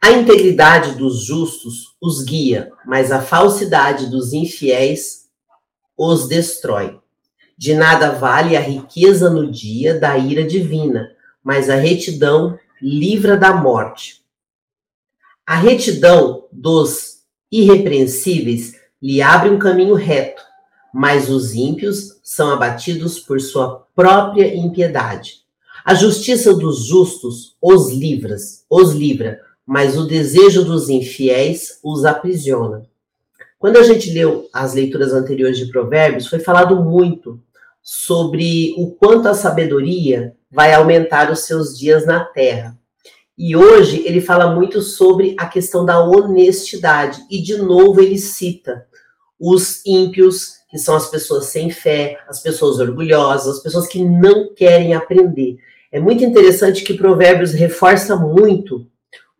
A 0.00 0.10
integridade 0.10 0.96
dos 0.96 1.24
justos 1.24 1.96
os 2.00 2.24
guia, 2.24 2.72
mas 2.84 3.12
a 3.12 3.22
falsidade 3.22 4.10
dos 4.10 4.32
infiéis 4.32 5.28
os 5.96 6.26
destrói. 6.26 6.98
De 7.56 7.74
nada 7.74 8.10
vale 8.10 8.56
a 8.56 8.60
riqueza 8.60 9.30
no 9.30 9.48
dia 9.48 9.98
da 9.98 10.18
ira 10.18 10.42
divina, 10.42 11.08
mas 11.44 11.70
a 11.70 11.76
retidão 11.76 12.58
livra 12.80 13.36
da 13.36 13.54
morte. 13.54 14.21
A 15.46 15.56
retidão 15.56 16.44
dos 16.52 17.22
irrepreensíveis 17.50 18.76
lhe 19.02 19.20
abre 19.20 19.50
um 19.50 19.58
caminho 19.58 19.94
reto, 19.94 20.40
mas 20.94 21.28
os 21.28 21.52
ímpios 21.54 22.20
são 22.22 22.50
abatidos 22.50 23.18
por 23.18 23.40
sua 23.40 23.84
própria 23.94 24.54
impiedade. 24.54 25.42
A 25.84 25.94
justiça 25.94 26.54
dos 26.54 26.84
justos 26.84 27.56
os 27.60 27.90
livra, 27.90 28.36
os 28.70 28.92
livra, 28.92 29.40
mas 29.66 29.98
o 29.98 30.06
desejo 30.06 30.64
dos 30.64 30.88
infiéis 30.88 31.80
os 31.82 32.04
aprisiona. 32.04 32.86
Quando 33.58 33.78
a 33.78 33.82
gente 33.82 34.12
leu 34.12 34.48
as 34.52 34.74
leituras 34.74 35.12
anteriores 35.12 35.58
de 35.58 35.66
Provérbios, 35.66 36.28
foi 36.28 36.38
falado 36.38 36.76
muito 36.84 37.40
sobre 37.82 38.74
o 38.76 38.92
quanto 38.92 39.28
a 39.28 39.34
sabedoria 39.34 40.36
vai 40.48 40.72
aumentar 40.72 41.32
os 41.32 41.40
seus 41.40 41.76
dias 41.76 42.06
na 42.06 42.24
terra. 42.24 42.78
E 43.36 43.56
hoje 43.56 44.02
ele 44.06 44.20
fala 44.20 44.54
muito 44.54 44.80
sobre 44.82 45.34
a 45.38 45.46
questão 45.46 45.84
da 45.84 46.02
honestidade. 46.02 47.20
E 47.30 47.40
de 47.40 47.56
novo 47.56 48.00
ele 48.00 48.18
cita 48.18 48.86
os 49.38 49.84
ímpios 49.84 50.62
que 50.70 50.78
são 50.78 50.94
as 50.96 51.10
pessoas 51.10 51.46
sem 51.46 51.70
fé, 51.70 52.18
as 52.28 52.40
pessoas 52.42 52.78
orgulhosas, 52.78 53.56
as 53.56 53.62
pessoas 53.62 53.86
que 53.86 54.02
não 54.02 54.54
querem 54.54 54.94
aprender. 54.94 55.58
É 55.90 56.00
muito 56.00 56.24
interessante 56.24 56.82
que 56.82 56.94
Provérbios 56.94 57.52
reforça 57.52 58.16
muito 58.16 58.86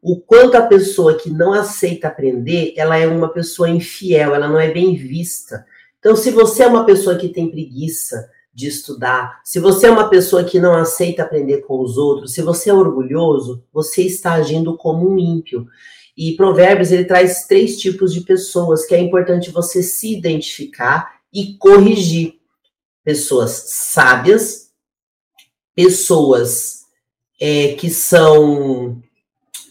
o 0.02 0.20
quanto 0.20 0.56
a 0.56 0.66
pessoa 0.66 1.16
que 1.16 1.30
não 1.30 1.52
aceita 1.52 2.08
aprender, 2.08 2.74
ela 2.76 2.98
é 2.98 3.06
uma 3.06 3.28
pessoa 3.28 3.70
infiel, 3.70 4.34
ela 4.34 4.48
não 4.48 4.58
é 4.58 4.70
bem 4.70 4.96
vista. 4.96 5.64
Então, 6.00 6.16
se 6.16 6.32
você 6.32 6.64
é 6.64 6.66
uma 6.66 6.84
pessoa 6.84 7.16
que 7.16 7.28
tem 7.28 7.48
preguiça 7.48 8.28
de 8.54 8.68
estudar, 8.68 9.40
se 9.44 9.58
você 9.58 9.86
é 9.86 9.90
uma 9.90 10.10
pessoa 10.10 10.44
que 10.44 10.60
não 10.60 10.74
aceita 10.74 11.22
aprender 11.22 11.62
com 11.62 11.80
os 11.80 11.96
outros, 11.96 12.34
se 12.34 12.42
você 12.42 12.68
é 12.68 12.74
orgulhoso, 12.74 13.64
você 13.72 14.02
está 14.02 14.34
agindo 14.34 14.76
como 14.76 15.10
um 15.10 15.18
ímpio. 15.18 15.66
E 16.16 16.36
Provérbios 16.36 16.92
ele 16.92 17.04
traz 17.04 17.46
três 17.46 17.78
tipos 17.80 18.12
de 18.12 18.20
pessoas 18.20 18.84
que 18.84 18.94
é 18.94 19.00
importante 19.00 19.50
você 19.50 19.82
se 19.82 20.12
identificar 20.12 21.20
e 21.32 21.56
corrigir. 21.56 22.34
Pessoas 23.02 23.64
sábias, 23.68 24.70
pessoas 25.74 26.82
é, 27.40 27.72
que 27.74 27.88
são 27.88 29.02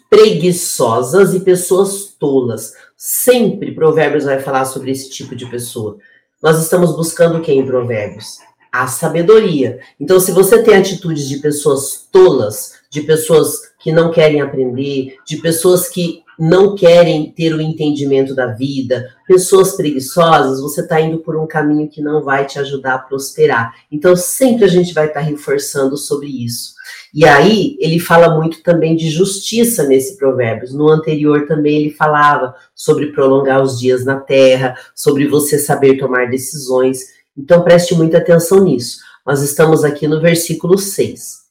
preguiçosas 0.10 1.34
e 1.34 1.40
pessoas 1.40 2.08
tolas. 2.20 2.74
Sempre 2.98 3.74
Provérbios 3.74 4.26
vai 4.26 4.40
falar 4.40 4.66
sobre 4.66 4.92
esse 4.92 5.10
tipo 5.10 5.36
de 5.36 5.46
pessoa. 5.46 5.98
Nós 6.42 6.60
estamos 6.62 6.96
buscando 6.96 7.38
o 7.38 7.42
que 7.42 7.52
em 7.52 7.66
Provérbios? 7.66 8.40
A 8.72 8.88
sabedoria. 8.88 9.80
Então, 10.00 10.20
se 10.20 10.32
você 10.32 10.64
tem 10.64 10.76
atitudes 10.76 11.28
de 11.28 11.40
pessoas 11.40 12.08
tolas, 12.12 12.74
de 12.90 13.02
pessoas 13.02 13.72
que 13.80 13.92
não 13.92 14.12
querem 14.12 14.42
aprender, 14.42 15.16
de 15.26 15.38
pessoas 15.38 15.90
que 15.90 16.24
não 16.40 16.74
querem 16.74 17.32
ter 17.32 17.54
o 17.54 17.62
entendimento 17.62 18.34
da 18.34 18.48
vida, 18.48 19.10
pessoas 19.28 19.76
preguiçosas, 19.76 20.60
você 20.60 20.82
está 20.82 21.00
indo 21.00 21.20
por 21.20 21.36
um 21.36 21.46
caminho 21.46 21.88
que 21.88 22.02
não 22.02 22.24
vai 22.24 22.46
te 22.46 22.58
ajudar 22.58 22.96
a 22.96 23.00
prosperar. 23.00 23.76
Então, 23.92 24.16
sempre 24.16 24.66
a 24.66 24.68
gente 24.68 24.94
vai 24.94 25.08
estar 25.08 25.20
tá 25.20 25.26
reforçando 25.26 25.96
sobre 25.98 26.28
isso. 26.28 26.74
E 27.14 27.26
aí, 27.26 27.78
ele 27.80 28.00
fala 28.00 28.36
muito 28.36 28.64
também 28.64 28.96
de 28.96 29.10
justiça 29.10 29.84
nesse 29.84 30.18
Provérbios. 30.18 30.74
No 30.74 30.90
anterior 30.90 31.46
também 31.46 31.78
ele 31.78 31.92
falava 31.92 32.56
sobre 32.74 33.12
prolongar 33.12 33.62
os 33.62 33.80
dias 33.80 34.06
na 34.06 34.20
terra, 34.20 34.76
sobre 34.96 35.28
você 35.28 35.60
saber 35.60 35.98
tomar 35.98 36.30
decisões. 36.30 37.21
Então, 37.38 37.64
preste 37.64 37.96
muita 37.96 38.18
atenção 38.18 38.64
nisso. 38.64 39.00
Nós 39.26 39.42
estamos 39.42 39.84
aqui 39.84 40.08
no 40.08 40.20
versículo 40.20 40.78
6. 40.78 41.42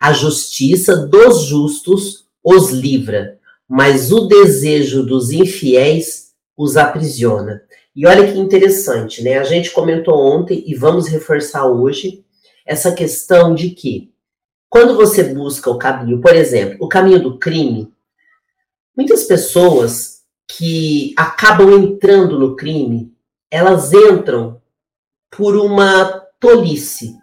A 0.00 0.12
justiça 0.12 0.96
dos 0.96 1.44
justos 1.44 2.24
os 2.42 2.70
livra 2.70 3.40
mas 3.72 4.10
o 4.10 4.26
desejo 4.26 5.04
dos 5.06 5.30
infiéis 5.30 6.32
os 6.56 6.76
aprisiona. 6.76 7.62
E 7.94 8.04
olha 8.04 8.26
que 8.26 8.36
interessante, 8.36 9.22
né? 9.22 9.38
A 9.38 9.44
gente 9.44 9.70
comentou 9.70 10.12
ontem 10.12 10.64
e 10.66 10.74
vamos 10.74 11.06
reforçar 11.06 11.66
hoje 11.66 12.24
essa 12.66 12.90
questão 12.90 13.54
de 13.54 13.70
que 13.70 14.12
quando 14.68 14.96
você 14.96 15.22
busca 15.22 15.70
o 15.70 15.78
caminho, 15.78 16.20
por 16.20 16.34
exemplo, 16.34 16.78
o 16.80 16.88
caminho 16.88 17.22
do 17.22 17.38
crime, 17.38 17.92
muitas 18.96 19.22
pessoas 19.22 20.22
que 20.48 21.14
acabam 21.16 21.72
entrando 21.72 22.36
no 22.40 22.56
crime, 22.56 23.14
elas 23.48 23.92
entram 23.92 24.59
por 25.30 25.56
uma 25.56 26.26
tolice, 26.38 27.14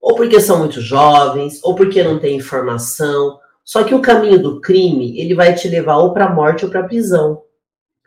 ou 0.00 0.14
porque 0.14 0.40
são 0.40 0.58
muito 0.58 0.80
jovens, 0.80 1.60
ou 1.62 1.74
porque 1.74 2.02
não 2.02 2.18
têm 2.18 2.36
informação, 2.36 3.38
só 3.64 3.84
que 3.84 3.94
o 3.94 4.00
caminho 4.00 4.42
do 4.42 4.60
crime, 4.60 5.20
ele 5.20 5.34
vai 5.34 5.54
te 5.54 5.68
levar 5.68 5.98
ou 5.98 6.14
para 6.14 6.24
a 6.24 6.34
morte 6.34 6.64
ou 6.64 6.70
para 6.70 6.80
a 6.80 6.88
prisão. 6.88 7.42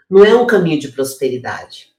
Não 0.10 0.26
é 0.26 0.34
um 0.34 0.48
caminho 0.48 0.80
de 0.80 0.88
prosperidade. 0.88 1.90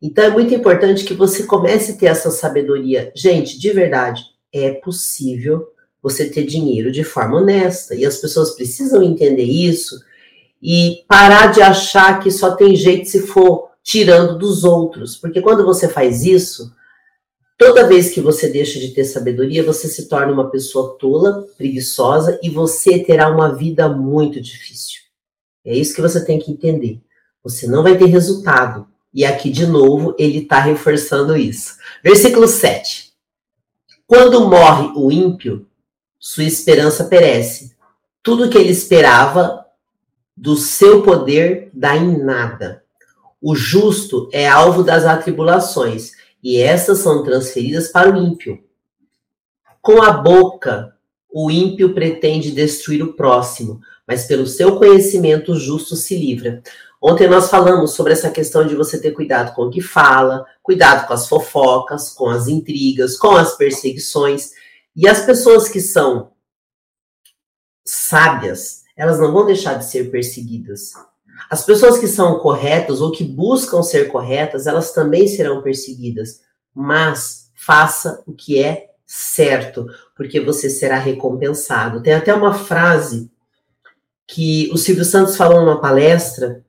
Então 0.00 0.24
é 0.24 0.30
muito 0.30 0.54
importante 0.54 1.04
que 1.04 1.14
você 1.14 1.44
comece 1.44 1.92
a 1.92 1.96
ter 1.96 2.06
essa 2.06 2.30
sabedoria. 2.30 3.12
Gente, 3.14 3.58
de 3.58 3.70
verdade, 3.70 4.24
é 4.52 4.72
possível 4.72 5.68
você 6.02 6.28
ter 6.28 6.44
dinheiro 6.44 6.90
de 6.90 7.04
forma 7.04 7.36
honesta. 7.36 7.94
E 7.94 8.04
as 8.04 8.16
pessoas 8.16 8.56
precisam 8.56 9.02
entender 9.02 9.44
isso 9.44 10.02
e 10.62 11.04
parar 11.06 11.52
de 11.52 11.60
achar 11.60 12.20
que 12.20 12.30
só 12.30 12.56
tem 12.56 12.74
jeito 12.74 13.08
se 13.08 13.26
for 13.26 13.71
tirando 13.82 14.38
dos 14.38 14.64
outros. 14.64 15.16
Porque 15.16 15.40
quando 15.40 15.64
você 15.64 15.88
faz 15.88 16.24
isso, 16.24 16.72
Toda 17.64 17.86
vez 17.86 18.10
que 18.10 18.20
você 18.20 18.48
deixa 18.48 18.80
de 18.80 18.88
ter 18.88 19.04
sabedoria, 19.04 19.62
você 19.62 19.86
se 19.86 20.08
torna 20.08 20.32
uma 20.32 20.50
pessoa 20.50 20.96
tola, 20.98 21.46
preguiçosa 21.56 22.36
e 22.42 22.50
você 22.50 22.98
terá 22.98 23.30
uma 23.30 23.54
vida 23.54 23.88
muito 23.88 24.40
difícil. 24.40 25.02
É 25.64 25.72
isso 25.72 25.94
que 25.94 26.00
você 26.00 26.24
tem 26.24 26.40
que 26.40 26.50
entender. 26.50 27.00
Você 27.40 27.68
não 27.68 27.84
vai 27.84 27.96
ter 27.96 28.06
resultado. 28.06 28.88
E 29.14 29.24
aqui, 29.24 29.48
de 29.48 29.64
novo, 29.64 30.12
ele 30.18 30.38
está 30.38 30.58
reforçando 30.58 31.36
isso. 31.36 31.76
Versículo 32.02 32.48
7. 32.48 33.12
Quando 34.08 34.48
morre 34.48 34.92
o 34.96 35.12
ímpio, 35.12 35.64
sua 36.18 36.42
esperança 36.42 37.04
perece. 37.04 37.76
Tudo 38.24 38.50
que 38.50 38.58
ele 38.58 38.72
esperava 38.72 39.64
do 40.36 40.56
seu 40.56 41.02
poder 41.04 41.70
dá 41.72 41.96
em 41.96 42.18
nada. 42.18 42.81
O 43.42 43.56
justo 43.56 44.28
é 44.32 44.48
alvo 44.48 44.84
das 44.84 45.04
atribulações 45.04 46.12
e 46.40 46.58
essas 46.58 46.98
são 46.98 47.24
transferidas 47.24 47.88
para 47.88 48.08
o 48.08 48.16
ímpio. 48.16 48.62
Com 49.80 50.00
a 50.00 50.12
boca, 50.12 50.96
o 51.28 51.50
ímpio 51.50 51.92
pretende 51.92 52.52
destruir 52.52 53.02
o 53.02 53.14
próximo, 53.14 53.80
mas 54.06 54.26
pelo 54.26 54.46
seu 54.46 54.78
conhecimento 54.78 55.52
o 55.52 55.58
justo 55.58 55.96
se 55.96 56.16
livra. 56.16 56.62
Ontem 57.02 57.28
nós 57.28 57.50
falamos 57.50 57.94
sobre 57.94 58.12
essa 58.12 58.30
questão 58.30 58.64
de 58.64 58.76
você 58.76 59.00
ter 59.00 59.10
cuidado 59.10 59.56
com 59.56 59.62
o 59.62 59.70
que 59.70 59.80
fala, 59.80 60.46
cuidado 60.62 61.08
com 61.08 61.12
as 61.12 61.26
fofocas, 61.26 62.10
com 62.10 62.28
as 62.28 62.46
intrigas, 62.46 63.16
com 63.16 63.32
as 63.36 63.56
perseguições. 63.56 64.52
E 64.94 65.08
as 65.08 65.26
pessoas 65.26 65.68
que 65.68 65.80
são 65.80 66.30
sábias, 67.84 68.84
elas 68.96 69.18
não 69.18 69.32
vão 69.32 69.46
deixar 69.46 69.74
de 69.74 69.84
ser 69.84 70.12
perseguidas. 70.12 70.92
As 71.52 71.62
pessoas 71.62 71.98
que 71.98 72.08
são 72.08 72.38
corretas 72.38 73.02
ou 73.02 73.12
que 73.12 73.22
buscam 73.22 73.82
ser 73.82 74.08
corretas, 74.08 74.66
elas 74.66 74.94
também 74.94 75.28
serão 75.28 75.60
perseguidas. 75.60 76.40
Mas 76.74 77.50
faça 77.54 78.22
o 78.26 78.32
que 78.32 78.58
é 78.58 78.86
certo, 79.04 79.84
porque 80.16 80.40
você 80.40 80.70
será 80.70 80.96
recompensado. 80.96 82.02
Tem 82.02 82.14
até 82.14 82.32
uma 82.32 82.54
frase 82.54 83.30
que 84.26 84.70
o 84.72 84.78
Silvio 84.78 85.04
Santos 85.04 85.36
falou 85.36 85.60
numa 85.60 85.78
palestra, 85.78 86.64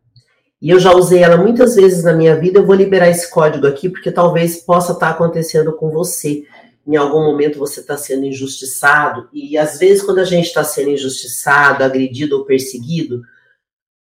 e 0.61 0.69
eu 0.69 0.79
já 0.81 0.91
usei 0.93 1.23
ela 1.23 1.37
muitas 1.37 1.75
vezes 1.75 2.03
na 2.03 2.11
minha 2.11 2.35
vida. 2.35 2.59
Eu 2.59 2.65
vou 2.65 2.75
liberar 2.75 3.07
esse 3.07 3.31
código 3.31 3.65
aqui, 3.65 3.87
porque 3.87 4.11
talvez 4.11 4.57
possa 4.57 4.91
estar 4.91 5.11
acontecendo 5.11 5.71
com 5.77 5.91
você. 5.91 6.43
Em 6.85 6.97
algum 6.97 7.23
momento 7.23 7.57
você 7.57 7.79
está 7.79 7.95
sendo 7.95 8.25
injustiçado, 8.25 9.29
e 9.31 9.57
às 9.57 9.79
vezes, 9.79 10.03
quando 10.03 10.19
a 10.19 10.25
gente 10.25 10.47
está 10.47 10.61
sendo 10.61 10.89
injustiçado, 10.89 11.85
agredido 11.85 12.37
ou 12.37 12.43
perseguido, 12.43 13.21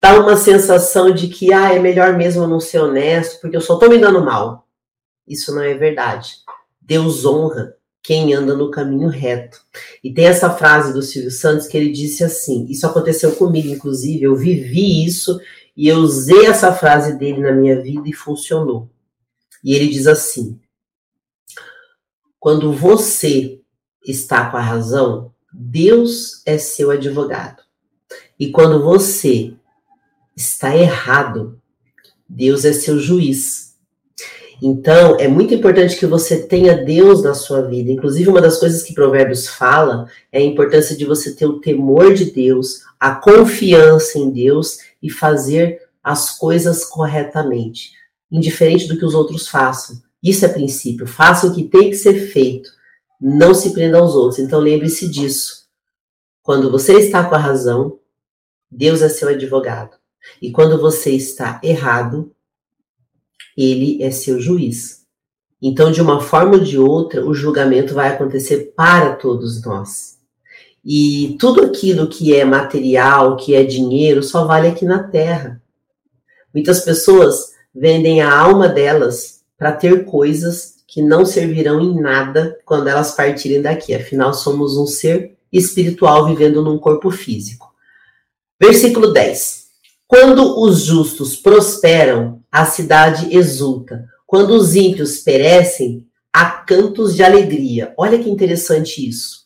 dá 0.01 0.19
uma 0.19 0.35
sensação 0.35 1.13
de 1.13 1.27
que 1.27 1.53
ah, 1.53 1.73
é 1.73 1.79
melhor 1.79 2.17
mesmo 2.17 2.47
não 2.47 2.59
ser 2.59 2.79
honesto, 2.79 3.39
porque 3.39 3.55
eu 3.55 3.61
só 3.61 3.75
estou 3.75 3.89
me 3.89 3.99
dando 3.99 4.23
mal. 4.25 4.67
Isso 5.27 5.53
não 5.53 5.61
é 5.61 5.75
verdade. 5.75 6.37
Deus 6.81 7.23
honra 7.23 7.75
quem 8.01 8.33
anda 8.33 8.55
no 8.55 8.71
caminho 8.71 9.07
reto. 9.07 9.61
E 10.03 10.11
tem 10.11 10.25
essa 10.25 10.49
frase 10.49 10.91
do 10.91 11.03
Silvio 11.03 11.29
Santos 11.29 11.67
que 11.67 11.77
ele 11.77 11.91
disse 11.91 12.23
assim: 12.23 12.65
Isso 12.67 12.87
aconteceu 12.87 13.35
comigo, 13.35 13.69
inclusive, 13.69 14.23
eu 14.23 14.35
vivi 14.35 15.05
isso 15.05 15.39
e 15.77 15.87
eu 15.87 15.97
usei 15.97 16.47
essa 16.47 16.73
frase 16.73 17.17
dele 17.17 17.39
na 17.39 17.51
minha 17.51 17.79
vida 17.79 18.09
e 18.09 18.13
funcionou. 18.13 18.89
E 19.63 19.75
ele 19.75 19.87
diz 19.87 20.07
assim: 20.07 20.59
Quando 22.39 22.73
você 22.73 23.61
está 24.05 24.49
com 24.49 24.57
a 24.57 24.61
razão, 24.61 25.31
Deus 25.53 26.41
é 26.45 26.57
seu 26.57 26.89
advogado. 26.89 27.61
E 28.39 28.49
quando 28.49 28.83
você 28.83 29.53
está 30.35 30.75
errado. 30.75 31.59
Deus 32.27 32.65
é 32.65 32.73
seu 32.73 32.99
juiz. 32.99 33.71
Então, 34.61 35.17
é 35.19 35.27
muito 35.27 35.55
importante 35.55 35.97
que 35.97 36.05
você 36.05 36.45
tenha 36.45 36.85
Deus 36.85 37.23
na 37.23 37.33
sua 37.33 37.63
vida. 37.63 37.91
Inclusive, 37.91 38.29
uma 38.29 38.41
das 38.41 38.59
coisas 38.59 38.83
que 38.83 38.93
Provérbios 38.93 39.47
fala 39.47 40.07
é 40.31 40.37
a 40.37 40.43
importância 40.43 40.95
de 40.95 41.03
você 41.03 41.33
ter 41.35 41.47
o 41.47 41.59
temor 41.59 42.13
de 42.13 42.25
Deus, 42.31 42.81
a 42.99 43.15
confiança 43.15 44.19
em 44.19 44.29
Deus 44.29 44.77
e 45.01 45.09
fazer 45.09 45.81
as 46.03 46.37
coisas 46.37 46.85
corretamente, 46.85 47.93
indiferente 48.31 48.87
do 48.87 48.97
que 48.97 49.05
os 49.05 49.15
outros 49.15 49.47
façam. 49.47 49.99
Isso 50.21 50.45
é 50.45 50.49
princípio. 50.49 51.07
Faça 51.07 51.47
o 51.47 51.55
que 51.55 51.63
tem 51.63 51.89
que 51.89 51.95
ser 51.95 52.27
feito. 52.27 52.69
Não 53.19 53.55
se 53.55 53.71
prenda 53.73 53.97
aos 53.97 54.13
outros. 54.13 54.39
Então, 54.39 54.59
lembre-se 54.59 55.07
disso. 55.07 55.65
Quando 56.43 56.69
você 56.69 56.93
está 56.99 57.23
com 57.23 57.33
a 57.33 57.39
razão, 57.39 57.97
Deus 58.69 59.01
é 59.01 59.09
seu 59.09 59.27
advogado. 59.27 60.00
E 60.41 60.51
quando 60.51 60.79
você 60.79 61.11
está 61.11 61.59
errado, 61.63 62.31
ele 63.57 64.01
é 64.01 64.11
seu 64.11 64.39
juiz. 64.39 65.01
Então, 65.61 65.91
de 65.91 66.01
uma 66.01 66.19
forma 66.19 66.53
ou 66.53 66.59
de 66.59 66.77
outra, 66.77 67.25
o 67.25 67.33
julgamento 67.33 67.93
vai 67.93 68.09
acontecer 68.09 68.73
para 68.75 69.15
todos 69.15 69.63
nós. 69.63 70.19
E 70.83 71.37
tudo 71.39 71.63
aquilo 71.63 72.07
que 72.07 72.35
é 72.35 72.43
material, 72.43 73.37
que 73.37 73.53
é 73.53 73.63
dinheiro, 73.63 74.23
só 74.23 74.45
vale 74.45 74.67
aqui 74.67 74.85
na 74.85 75.03
terra. 75.03 75.61
Muitas 76.51 76.79
pessoas 76.79 77.51
vendem 77.73 78.21
a 78.21 78.35
alma 78.35 78.67
delas 78.67 79.43
para 79.57 79.71
ter 79.71 80.05
coisas 80.05 80.77
que 80.87 81.01
não 81.01 81.25
servirão 81.25 81.79
em 81.79 82.01
nada 82.01 82.57
quando 82.65 82.87
elas 82.87 83.13
partirem 83.13 83.61
daqui. 83.61 83.93
Afinal, 83.93 84.33
somos 84.33 84.75
um 84.75 84.87
ser 84.87 85.37
espiritual 85.53 86.25
vivendo 86.25 86.63
num 86.63 86.79
corpo 86.79 87.11
físico. 87.11 87.71
Versículo 88.59 89.13
10. 89.13 89.60
Quando 90.13 90.59
os 90.59 90.81
justos 90.81 91.37
prosperam, 91.37 92.43
a 92.51 92.65
cidade 92.65 93.33
exulta. 93.33 94.09
Quando 94.27 94.53
os 94.53 94.75
ímpios 94.75 95.19
perecem, 95.19 96.05
há 96.33 96.49
cantos 96.49 97.15
de 97.15 97.23
alegria. 97.23 97.93
Olha 97.97 98.19
que 98.19 98.29
interessante 98.29 99.07
isso. 99.07 99.45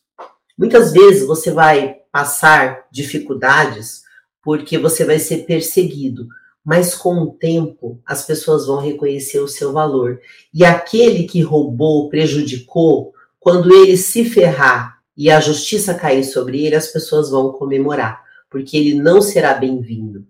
Muitas 0.58 0.92
vezes 0.92 1.28
você 1.28 1.52
vai 1.52 1.98
passar 2.12 2.88
dificuldades 2.92 4.02
porque 4.44 4.76
você 4.80 5.06
vai 5.06 5.20
ser 5.20 5.46
perseguido, 5.46 6.28
mas 6.66 6.96
com 6.96 7.14
o 7.22 7.34
tempo 7.34 8.02
as 8.04 8.26
pessoas 8.26 8.66
vão 8.66 8.80
reconhecer 8.80 9.42
o 9.42 9.48
seu 9.48 9.72
valor. 9.72 10.20
E 10.52 10.66
aquele 10.66 11.26
que 11.26 11.44
roubou, 11.44 12.10
prejudicou, 12.10 13.14
quando 13.40 13.72
ele 13.72 13.96
se 13.96 14.26
ferrar 14.26 14.98
e 15.16 15.30
a 15.30 15.40
justiça 15.40 15.94
cair 15.94 16.24
sobre 16.24 16.66
ele, 16.66 16.74
as 16.74 16.88
pessoas 16.88 17.30
vão 17.30 17.52
comemorar, 17.52 18.24
porque 18.50 18.76
ele 18.76 18.96
não 18.96 19.22
será 19.22 19.54
bem-vindo. 19.54 20.26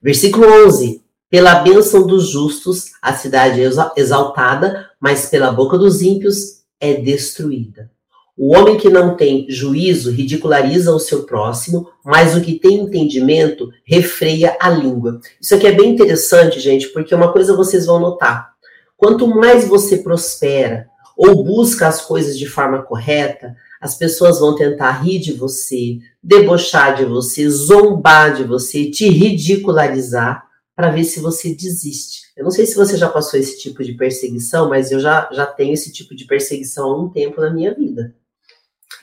Versículo 0.00 0.46
11: 0.66 1.02
Pela 1.28 1.56
bênção 1.56 2.06
dos 2.06 2.30
justos 2.30 2.92
a 3.02 3.14
cidade 3.14 3.60
é 3.60 3.68
exaltada, 3.96 4.90
mas 5.00 5.26
pela 5.26 5.50
boca 5.52 5.76
dos 5.76 6.02
ímpios 6.02 6.62
é 6.80 6.94
destruída. 6.94 7.90
O 8.36 8.54
homem 8.54 8.76
que 8.76 8.88
não 8.88 9.16
tem 9.16 9.46
juízo 9.48 10.12
ridiculariza 10.12 10.94
o 10.94 11.00
seu 11.00 11.24
próximo, 11.24 11.90
mas 12.04 12.36
o 12.36 12.40
que 12.40 12.60
tem 12.60 12.78
entendimento 12.78 13.68
refreia 13.84 14.56
a 14.60 14.70
língua. 14.70 15.20
Isso 15.40 15.56
aqui 15.56 15.66
é 15.66 15.72
bem 15.72 15.90
interessante, 15.90 16.60
gente, 16.60 16.86
porque 16.90 17.12
uma 17.12 17.32
coisa 17.32 17.56
vocês 17.56 17.86
vão 17.86 17.98
notar: 17.98 18.52
quanto 18.96 19.26
mais 19.26 19.66
você 19.66 19.98
prospera 19.98 20.86
ou 21.16 21.42
busca 21.42 21.88
as 21.88 22.00
coisas 22.00 22.38
de 22.38 22.46
forma 22.46 22.80
correta, 22.82 23.56
as 23.80 23.94
pessoas 23.94 24.40
vão 24.40 24.54
tentar 24.54 24.92
rir 25.02 25.18
de 25.18 25.32
você, 25.32 25.98
debochar 26.22 26.96
de 26.96 27.04
você, 27.04 27.48
zombar 27.48 28.34
de 28.34 28.44
você, 28.44 28.90
te 28.90 29.08
ridicularizar 29.08 30.46
para 30.74 30.90
ver 30.90 31.04
se 31.04 31.20
você 31.20 31.54
desiste. 31.54 32.22
Eu 32.36 32.44
não 32.44 32.50
sei 32.50 32.66
se 32.66 32.76
você 32.76 32.96
já 32.96 33.08
passou 33.08 33.38
esse 33.38 33.58
tipo 33.58 33.82
de 33.82 33.94
perseguição, 33.94 34.68
mas 34.68 34.90
eu 34.90 35.00
já, 35.00 35.28
já 35.32 35.46
tenho 35.46 35.74
esse 35.74 35.92
tipo 35.92 36.14
de 36.14 36.24
perseguição 36.24 36.90
há 36.90 37.02
um 37.02 37.08
tempo 37.08 37.40
na 37.40 37.50
minha 37.50 37.74
vida 37.74 38.14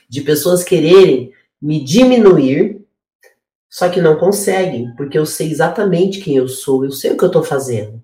de 0.07 0.21
pessoas 0.21 0.63
quererem 0.63 1.31
me 1.61 1.83
diminuir, 1.83 2.81
só 3.69 3.89
que 3.89 4.01
não 4.01 4.17
conseguem, 4.17 4.93
porque 4.95 5.17
eu 5.17 5.25
sei 5.25 5.51
exatamente 5.51 6.21
quem 6.21 6.37
eu 6.37 6.47
sou, 6.47 6.85
eu 6.85 6.91
sei 6.91 7.11
o 7.11 7.17
que 7.17 7.23
eu 7.23 7.27
estou 7.27 7.43
fazendo. 7.43 8.01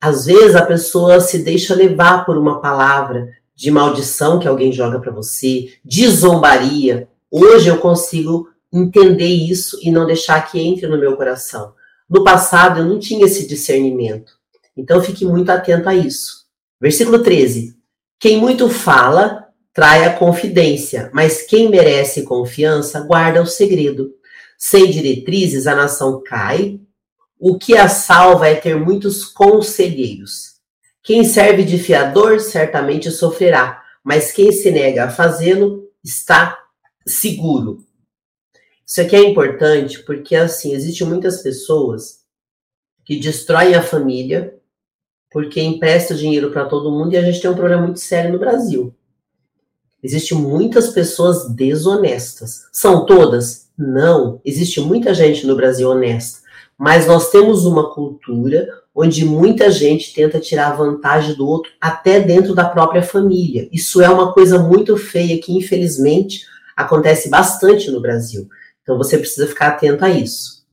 Às 0.00 0.26
vezes 0.26 0.56
a 0.56 0.64
pessoa 0.64 1.20
se 1.20 1.44
deixa 1.44 1.74
levar 1.74 2.24
por 2.24 2.36
uma 2.38 2.60
palavra 2.60 3.28
de 3.60 3.70
maldição 3.70 4.38
que 4.38 4.48
alguém 4.48 4.72
joga 4.72 4.98
para 4.98 5.12
você, 5.12 5.74
de 5.84 6.08
zombaria. 6.08 7.10
Hoje 7.30 7.68
eu 7.68 7.76
consigo 7.76 8.48
entender 8.72 9.26
isso 9.26 9.78
e 9.82 9.90
não 9.90 10.06
deixar 10.06 10.50
que 10.50 10.58
entre 10.58 10.86
no 10.86 10.98
meu 10.98 11.14
coração. 11.14 11.74
No 12.08 12.24
passado 12.24 12.80
eu 12.80 12.86
não 12.86 12.98
tinha 12.98 13.26
esse 13.26 13.46
discernimento. 13.46 14.32
Então 14.74 15.02
fique 15.02 15.26
muito 15.26 15.50
atento 15.50 15.90
a 15.90 15.94
isso. 15.94 16.46
Versículo 16.80 17.22
13. 17.22 17.76
Quem 18.18 18.38
muito 18.38 18.70
fala, 18.70 19.48
trai 19.74 20.06
a 20.06 20.14
confidência, 20.14 21.10
mas 21.12 21.42
quem 21.42 21.68
merece 21.68 22.22
confiança 22.22 23.00
guarda 23.00 23.42
o 23.42 23.46
segredo. 23.46 24.10
Sem 24.56 24.90
diretrizes, 24.90 25.66
a 25.66 25.76
nação 25.76 26.22
cai. 26.24 26.80
O 27.38 27.58
que 27.58 27.76
a 27.76 27.90
salva 27.90 28.48
é 28.48 28.54
ter 28.54 28.74
muitos 28.74 29.22
conselheiros. 29.22 30.49
Quem 31.10 31.24
serve 31.24 31.64
de 31.64 31.76
fiador 31.76 32.38
certamente 32.38 33.10
sofrerá, 33.10 33.82
mas 34.00 34.30
quem 34.30 34.52
se 34.52 34.70
nega 34.70 35.06
a 35.06 35.10
fazê-lo 35.10 35.90
está 36.04 36.56
seguro. 37.04 37.84
Isso 38.86 39.00
aqui 39.00 39.16
é 39.16 39.28
importante 39.28 40.04
porque, 40.04 40.36
assim, 40.36 40.72
existem 40.72 41.04
muitas 41.04 41.42
pessoas 41.42 42.20
que 43.04 43.18
destroem 43.18 43.74
a 43.74 43.82
família 43.82 44.56
porque 45.32 45.60
empresta 45.60 46.14
dinheiro 46.14 46.52
para 46.52 46.66
todo 46.66 46.92
mundo 46.92 47.12
e 47.12 47.16
a 47.16 47.22
gente 47.22 47.40
tem 47.40 47.50
um 47.50 47.56
problema 47.56 47.82
muito 47.82 47.98
sério 47.98 48.30
no 48.30 48.38
Brasil. 48.38 48.94
Existem 50.00 50.38
muitas 50.38 50.90
pessoas 50.90 51.50
desonestas. 51.50 52.68
São 52.70 53.04
todas? 53.04 53.68
Não. 53.76 54.40
Existe 54.44 54.80
muita 54.80 55.12
gente 55.12 55.44
no 55.44 55.56
Brasil 55.56 55.90
honesta. 55.90 56.38
Mas 56.78 57.08
nós 57.08 57.32
temos 57.32 57.66
uma 57.66 57.92
cultura 57.92 58.68
onde 59.02 59.24
muita 59.24 59.70
gente 59.70 60.12
tenta 60.12 60.38
tirar 60.38 60.76
vantagem 60.76 61.34
do 61.34 61.48
outro, 61.48 61.72
até 61.80 62.20
dentro 62.20 62.54
da 62.54 62.68
própria 62.68 63.02
família. 63.02 63.66
Isso 63.72 64.02
é 64.02 64.10
uma 64.10 64.34
coisa 64.34 64.58
muito 64.58 64.94
feia 64.94 65.40
que, 65.40 65.56
infelizmente, 65.56 66.44
acontece 66.76 67.30
bastante 67.30 67.90
no 67.90 67.98
Brasil. 67.98 68.46
Então 68.82 68.98
você 68.98 69.16
precisa 69.16 69.46
ficar 69.46 69.68
atento 69.68 70.04
a 70.04 70.10
isso. 70.10 70.66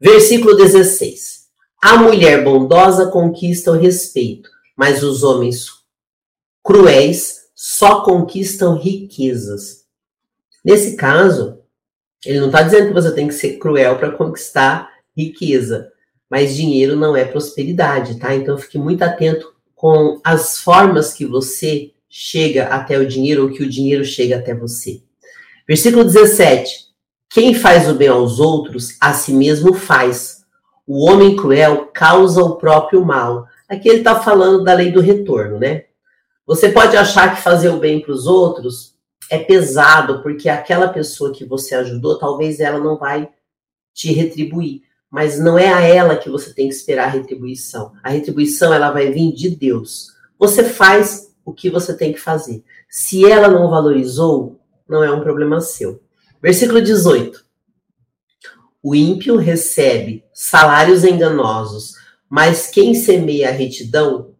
Versículo 0.00 0.56
16. 0.56 1.42
A 1.80 1.96
mulher 1.96 2.42
bondosa 2.42 3.06
conquista 3.06 3.70
o 3.70 3.78
respeito, 3.78 4.50
mas 4.76 5.04
os 5.04 5.22
homens 5.22 5.66
cruéis 6.60 7.42
só 7.54 8.00
conquistam 8.00 8.76
riquezas. 8.76 9.84
Nesse 10.64 10.96
caso, 10.96 11.60
ele 12.26 12.40
não 12.40 12.46
está 12.46 12.62
dizendo 12.62 12.88
que 12.88 12.94
você 12.94 13.12
tem 13.12 13.28
que 13.28 13.34
ser 13.34 13.58
cruel 13.58 13.96
para 13.96 14.10
conquistar 14.10 14.90
riqueza, 15.16 15.91
mas 16.32 16.56
dinheiro 16.56 16.96
não 16.96 17.14
é 17.14 17.26
prosperidade, 17.26 18.18
tá? 18.18 18.34
Então 18.34 18.56
fique 18.56 18.78
muito 18.78 19.02
atento 19.02 19.52
com 19.74 20.18
as 20.24 20.58
formas 20.58 21.12
que 21.12 21.26
você 21.26 21.92
chega 22.08 22.68
até 22.68 22.96
o 22.96 23.06
dinheiro 23.06 23.42
ou 23.42 23.50
que 23.52 23.62
o 23.62 23.68
dinheiro 23.68 24.02
chega 24.02 24.38
até 24.38 24.54
você. 24.54 25.02
Versículo 25.68 26.04
17. 26.04 26.86
Quem 27.28 27.52
faz 27.52 27.86
o 27.86 27.94
bem 27.94 28.08
aos 28.08 28.40
outros, 28.40 28.96
a 28.98 29.12
si 29.12 29.34
mesmo 29.34 29.74
faz. 29.74 30.42
O 30.86 31.04
homem 31.04 31.36
cruel 31.36 31.90
causa 31.92 32.40
o 32.40 32.56
próprio 32.56 33.04
mal. 33.04 33.46
Aqui 33.68 33.90
ele 33.90 33.98
está 33.98 34.18
falando 34.18 34.64
da 34.64 34.72
lei 34.72 34.90
do 34.90 35.02
retorno, 35.02 35.58
né? 35.58 35.84
Você 36.46 36.70
pode 36.70 36.96
achar 36.96 37.36
que 37.36 37.42
fazer 37.42 37.68
o 37.68 37.78
bem 37.78 38.00
para 38.00 38.12
os 38.12 38.26
outros 38.26 38.94
é 39.28 39.36
pesado, 39.36 40.22
porque 40.22 40.48
aquela 40.48 40.88
pessoa 40.88 41.30
que 41.30 41.44
você 41.44 41.74
ajudou, 41.74 42.18
talvez 42.18 42.58
ela 42.58 42.78
não 42.78 42.96
vai 42.96 43.28
te 43.92 44.10
retribuir. 44.14 44.90
Mas 45.12 45.38
não 45.38 45.58
é 45.58 45.70
a 45.70 45.82
ela 45.82 46.16
que 46.16 46.30
você 46.30 46.54
tem 46.54 46.68
que 46.68 46.74
esperar 46.74 47.04
a 47.04 47.10
retribuição. 47.10 47.92
A 48.02 48.08
retribuição 48.08 48.72
ela 48.72 48.90
vai 48.90 49.10
vir 49.10 49.34
de 49.34 49.50
Deus. 49.50 50.06
Você 50.38 50.64
faz 50.64 51.30
o 51.44 51.52
que 51.52 51.68
você 51.68 51.94
tem 51.94 52.14
que 52.14 52.18
fazer. 52.18 52.64
Se 52.88 53.30
ela 53.30 53.46
não 53.46 53.68
valorizou, 53.68 54.58
não 54.88 55.04
é 55.04 55.12
um 55.12 55.20
problema 55.20 55.60
seu. 55.60 56.00
Versículo 56.40 56.80
18. 56.80 57.44
O 58.82 58.94
ímpio 58.94 59.36
recebe 59.36 60.24
salários 60.32 61.04
enganosos, 61.04 61.92
mas 62.26 62.68
quem 62.68 62.94
semeia 62.94 63.50
a 63.50 63.52
retidão 63.52 64.34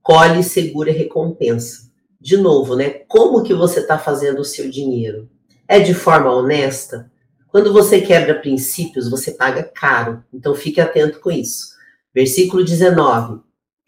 colhe 0.00 0.44
segura 0.44 0.92
recompensa. 0.92 1.90
De 2.20 2.36
novo, 2.36 2.76
né? 2.76 3.00
Como 3.08 3.42
que 3.42 3.52
você 3.52 3.80
está 3.80 3.98
fazendo 3.98 4.38
o 4.38 4.44
seu 4.44 4.70
dinheiro? 4.70 5.28
É 5.66 5.80
de 5.80 5.92
forma 5.92 6.32
honesta? 6.32 7.10
Quando 7.54 7.72
você 7.72 8.00
quebra 8.00 8.34
princípios, 8.34 9.08
você 9.08 9.30
paga 9.30 9.62
caro. 9.62 10.24
Então 10.34 10.56
fique 10.56 10.80
atento 10.80 11.20
com 11.20 11.30
isso. 11.30 11.68
Versículo 12.12 12.64
19. 12.64 13.42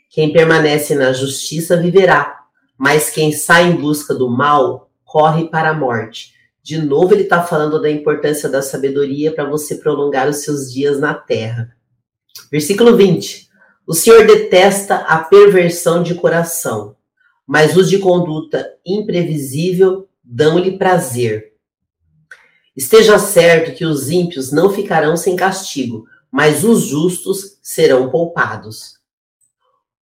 Quem 0.08 0.32
permanece 0.32 0.94
na 0.94 1.12
justiça 1.12 1.76
viverá, 1.76 2.44
mas 2.78 3.10
quem 3.10 3.32
sai 3.32 3.66
em 3.66 3.74
busca 3.74 4.14
do 4.14 4.30
mal 4.30 4.88
corre 5.04 5.48
para 5.48 5.70
a 5.70 5.74
morte. 5.74 6.32
De 6.62 6.78
novo, 6.78 7.12
ele 7.12 7.24
está 7.24 7.42
falando 7.42 7.82
da 7.82 7.90
importância 7.90 8.48
da 8.48 8.62
sabedoria 8.62 9.34
para 9.34 9.50
você 9.50 9.74
prolongar 9.74 10.28
os 10.28 10.44
seus 10.44 10.72
dias 10.72 11.00
na 11.00 11.14
terra. 11.14 11.74
Versículo 12.48 12.96
20. 12.96 13.48
O 13.84 13.94
Senhor 13.94 14.28
detesta 14.28 14.98
a 14.98 15.18
perversão 15.24 16.04
de 16.04 16.14
coração, 16.14 16.94
mas 17.44 17.76
os 17.76 17.90
de 17.90 17.98
conduta 17.98 18.74
imprevisível 18.86 20.08
dão-lhe 20.22 20.78
prazer. 20.78 21.55
Esteja 22.76 23.18
certo 23.18 23.74
que 23.74 23.84
os 23.84 24.10
ímpios 24.10 24.52
não 24.52 24.70
ficarão 24.70 25.16
sem 25.16 25.34
castigo, 25.34 26.06
mas 26.30 26.64
os 26.64 26.82
justos 26.82 27.58
serão 27.62 28.10
poupados. 28.10 28.96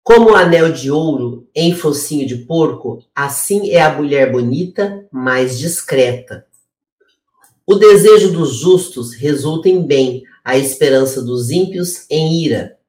Como 0.03 0.31
o 0.31 0.35
anel 0.35 0.71
de 0.71 0.91
ouro 0.91 1.47
em 1.55 1.73
focinho 1.73 2.27
de 2.27 2.37
porco, 2.37 3.03
assim 3.15 3.71
é 3.71 3.81
a 3.81 3.93
mulher 3.93 4.31
bonita, 4.31 5.07
mais 5.11 5.57
discreta. 5.57 6.45
O 7.65 7.75
desejo 7.75 8.31
dos 8.31 8.55
justos 8.55 9.13
resulta 9.13 9.69
em 9.69 9.81
bem, 9.81 10.23
a 10.43 10.57
esperança 10.57 11.21
dos 11.21 11.49
ímpios 11.49 12.05
em 12.09 12.43
ira 12.43 12.79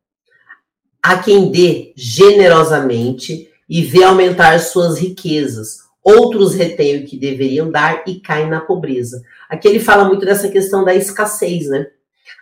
a 1.02 1.18
quem 1.18 1.50
dê 1.50 1.92
generosamente 1.96 3.50
e 3.68 3.82
vê 3.82 4.04
aumentar 4.04 4.58
suas 4.60 4.98
riquezas. 4.98 5.78
Outros 6.02 6.54
retêm 6.54 6.98
o 6.98 7.06
que 7.06 7.16
deveriam 7.16 7.70
dar 7.70 8.04
e 8.06 8.20
caem 8.20 8.48
na 8.48 8.60
pobreza. 8.60 9.22
Aqui 9.48 9.68
ele 9.68 9.80
fala 9.80 10.04
muito 10.04 10.24
dessa 10.24 10.48
questão 10.48 10.84
da 10.84 10.94
escassez, 10.94 11.68
né? 11.68 11.86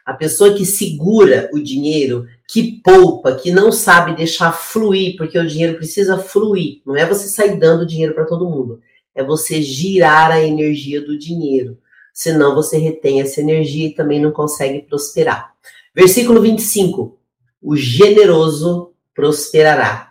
A 0.06 0.14
pessoa 0.14 0.54
que 0.54 0.64
segura 0.64 1.50
o 1.52 1.58
dinheiro, 1.58 2.26
que 2.48 2.80
poupa, 2.82 3.34
que 3.34 3.50
não 3.50 3.70
sabe 3.70 4.16
deixar 4.16 4.52
fluir, 4.52 5.16
porque 5.16 5.38
o 5.38 5.46
dinheiro 5.46 5.76
precisa 5.76 6.16
fluir. 6.16 6.80
Não 6.86 6.96
é 6.96 7.04
você 7.04 7.28
sair 7.28 7.58
dando 7.58 7.86
dinheiro 7.86 8.14
para 8.14 8.24
todo 8.24 8.48
mundo, 8.48 8.80
é 9.14 9.22
você 9.22 9.60
girar 9.60 10.30
a 10.30 10.42
energia 10.42 11.00
do 11.00 11.18
dinheiro. 11.18 11.78
Senão 12.12 12.54
você 12.54 12.78
retém 12.78 13.20
essa 13.20 13.40
energia 13.40 13.88
e 13.88 13.94
também 13.94 14.20
não 14.20 14.32
consegue 14.32 14.82
prosperar. 14.82 15.52
Versículo 15.94 16.40
25. 16.40 17.18
O 17.62 17.76
generoso 17.76 18.92
prosperará. 19.14 20.07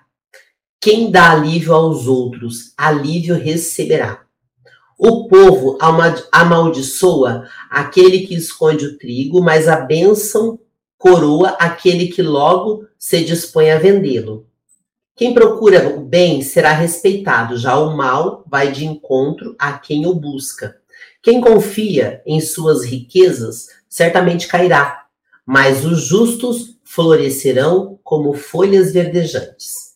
Quem 0.89 1.11
dá 1.11 1.33
alívio 1.33 1.73
aos 1.73 2.07
outros, 2.07 2.71
alívio 2.77 3.35
receberá. 3.35 4.21
O 4.97 5.27
povo 5.27 5.77
amaldiçoa 6.31 7.45
aquele 7.69 8.25
que 8.25 8.33
esconde 8.33 8.85
o 8.85 8.97
trigo, 8.97 9.43
mas 9.43 9.67
a 9.67 9.81
bênção 9.81 10.57
coroa 10.97 11.49
aquele 11.59 12.07
que 12.07 12.21
logo 12.21 12.85
se 12.97 13.21
dispõe 13.21 13.69
a 13.69 13.77
vendê-lo. 13.77 14.47
Quem 15.13 15.33
procura 15.33 15.89
o 15.89 15.99
bem 15.99 16.41
será 16.41 16.71
respeitado, 16.71 17.57
já 17.57 17.77
o 17.77 17.93
mal 17.93 18.45
vai 18.47 18.71
de 18.71 18.85
encontro 18.85 19.57
a 19.59 19.73
quem 19.73 20.07
o 20.07 20.15
busca. 20.15 20.77
Quem 21.21 21.41
confia 21.41 22.21
em 22.25 22.39
suas 22.39 22.85
riquezas 22.85 23.67
certamente 23.89 24.47
cairá, 24.47 25.03
mas 25.45 25.83
os 25.83 26.05
justos 26.05 26.77
florescerão 26.85 27.99
como 28.05 28.31
folhas 28.31 28.93
verdejantes. 28.93 29.86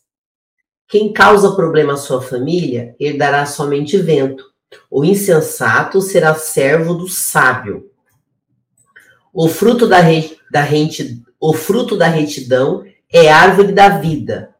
Quem 0.91 1.11
causa 1.11 1.55
problema 1.55 1.93
à 1.93 1.97
sua 1.97 2.21
família 2.21 2.95
herdará 2.99 3.47
somente 3.47 3.97
vento 3.97 4.51
o 4.89 5.03
insensato 5.03 6.01
será 6.01 6.35
servo 6.35 6.93
do 6.93 7.07
sábio. 7.07 7.89
O 9.33 9.47
fruto 9.47 9.87
da, 9.87 9.99
re, 9.99 10.37
da 10.51 10.61
renti, 10.61 11.21
o 11.39 11.53
fruto 11.53 11.97
da 11.97 12.07
retidão 12.07 12.85
é 13.11 13.31
árvore 13.31 13.71
da 13.71 13.89
vida. 13.89 14.53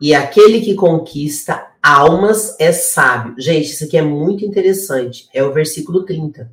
E 0.00 0.14
aquele 0.14 0.60
que 0.60 0.74
conquista 0.74 1.68
almas 1.82 2.56
é 2.58 2.72
sábio. 2.72 3.34
Gente, 3.38 3.72
isso 3.72 3.84
aqui 3.84 3.96
é 3.96 4.02
muito 4.02 4.44
interessante. 4.44 5.28
É 5.34 5.42
o 5.42 5.52
versículo 5.52 6.04
30. 6.04 6.50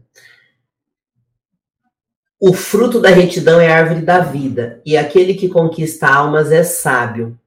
O 2.39 2.53
fruto 2.53 2.99
da 2.99 3.10
retidão 3.10 3.60
é 3.60 3.71
árvore 3.71 4.01
da 4.01 4.19
vida, 4.19 4.79
e 4.86 4.95
aquele 4.95 5.33
que 5.33 5.49
conquista 5.49 6.07
almas 6.07 6.51
é 6.51 6.63
sábio. 6.63 7.39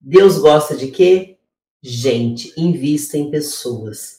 Deus 0.00 0.38
gosta 0.38 0.76
de 0.76 0.88
quê? 0.88 1.36
Gente, 1.82 2.52
invista 2.56 3.16
em 3.16 3.30
pessoas. 3.30 4.18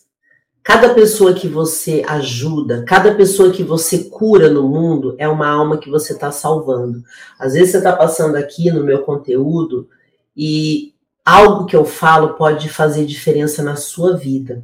Cada 0.61 0.93
pessoa 0.93 1.33
que 1.33 1.47
você 1.47 2.03
ajuda, 2.07 2.83
cada 2.83 3.15
pessoa 3.15 3.51
que 3.51 3.63
você 3.63 4.03
cura 4.05 4.49
no 4.49 4.67
mundo 4.67 5.15
é 5.17 5.27
uma 5.27 5.47
alma 5.47 5.77
que 5.77 5.89
você 5.89 6.13
está 6.13 6.31
salvando. 6.31 7.03
Às 7.39 7.53
vezes 7.53 7.71
você 7.71 7.77
está 7.77 7.95
passando 7.95 8.35
aqui 8.35 8.69
no 8.71 8.83
meu 8.83 9.03
conteúdo 9.03 9.89
e 10.35 10.93
algo 11.25 11.65
que 11.65 11.75
eu 11.75 11.85
falo 11.85 12.35
pode 12.35 12.69
fazer 12.69 13.05
diferença 13.05 13.63
na 13.63 13.75
sua 13.75 14.15
vida. 14.15 14.63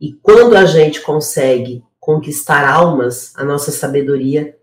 E 0.00 0.12
quando 0.14 0.56
a 0.56 0.64
gente 0.64 1.02
consegue 1.02 1.84
conquistar 2.00 2.68
almas, 2.68 3.32
a 3.36 3.44
nossa 3.44 3.70
sabedoria 3.70 4.56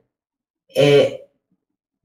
é, 0.75 1.25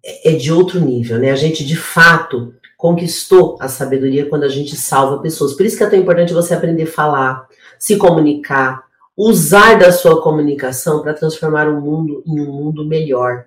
é 0.03 0.33
de 0.33 0.53
outro 0.53 0.79
nível, 0.79 1.19
né? 1.19 1.31
A 1.31 1.37
gente 1.37 1.65
de 1.65 1.77
fato 1.77 2.55
conquistou 2.83 3.57
a 3.61 3.69
sabedoria 3.69 4.29
quando 4.29 4.43
a 4.43 4.49
gente 4.49 4.75
salva 4.75 5.23
pessoas. 5.23 5.53
Por 5.53 5.65
isso 5.65 5.77
que 5.77 5.85
é 5.85 5.89
tão 5.89 6.01
importante 6.01 6.33
você 6.33 6.53
aprender 6.53 6.83
a 6.83 6.87
falar, 6.89 7.47
se 7.79 7.97
comunicar, 7.97 8.83
usar 9.17 9.79
da 9.79 9.93
sua 9.93 10.21
comunicação 10.21 11.01
para 11.01 11.15
transformar 11.15 11.69
o 11.69 11.81
mundo 11.81 12.25
em 12.27 12.41
um 12.41 12.53
mundo 12.53 12.85
melhor. 12.85 13.47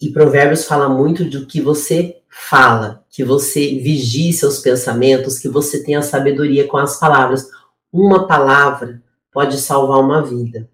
E 0.00 0.08
Provérbios 0.08 0.64
fala 0.64 0.88
muito 0.88 1.26
do 1.26 1.44
que 1.44 1.60
você 1.60 2.16
fala, 2.26 3.04
que 3.10 3.22
você 3.22 3.78
vigie 3.80 4.32
seus 4.32 4.60
pensamentos, 4.60 5.38
que 5.38 5.50
você 5.50 5.84
tenha 5.84 6.00
sabedoria 6.00 6.66
com 6.66 6.78
as 6.78 6.98
palavras. 6.98 7.46
Uma 7.92 8.26
palavra 8.26 9.02
pode 9.30 9.58
salvar 9.58 10.00
uma 10.00 10.22
vida. 10.22 10.66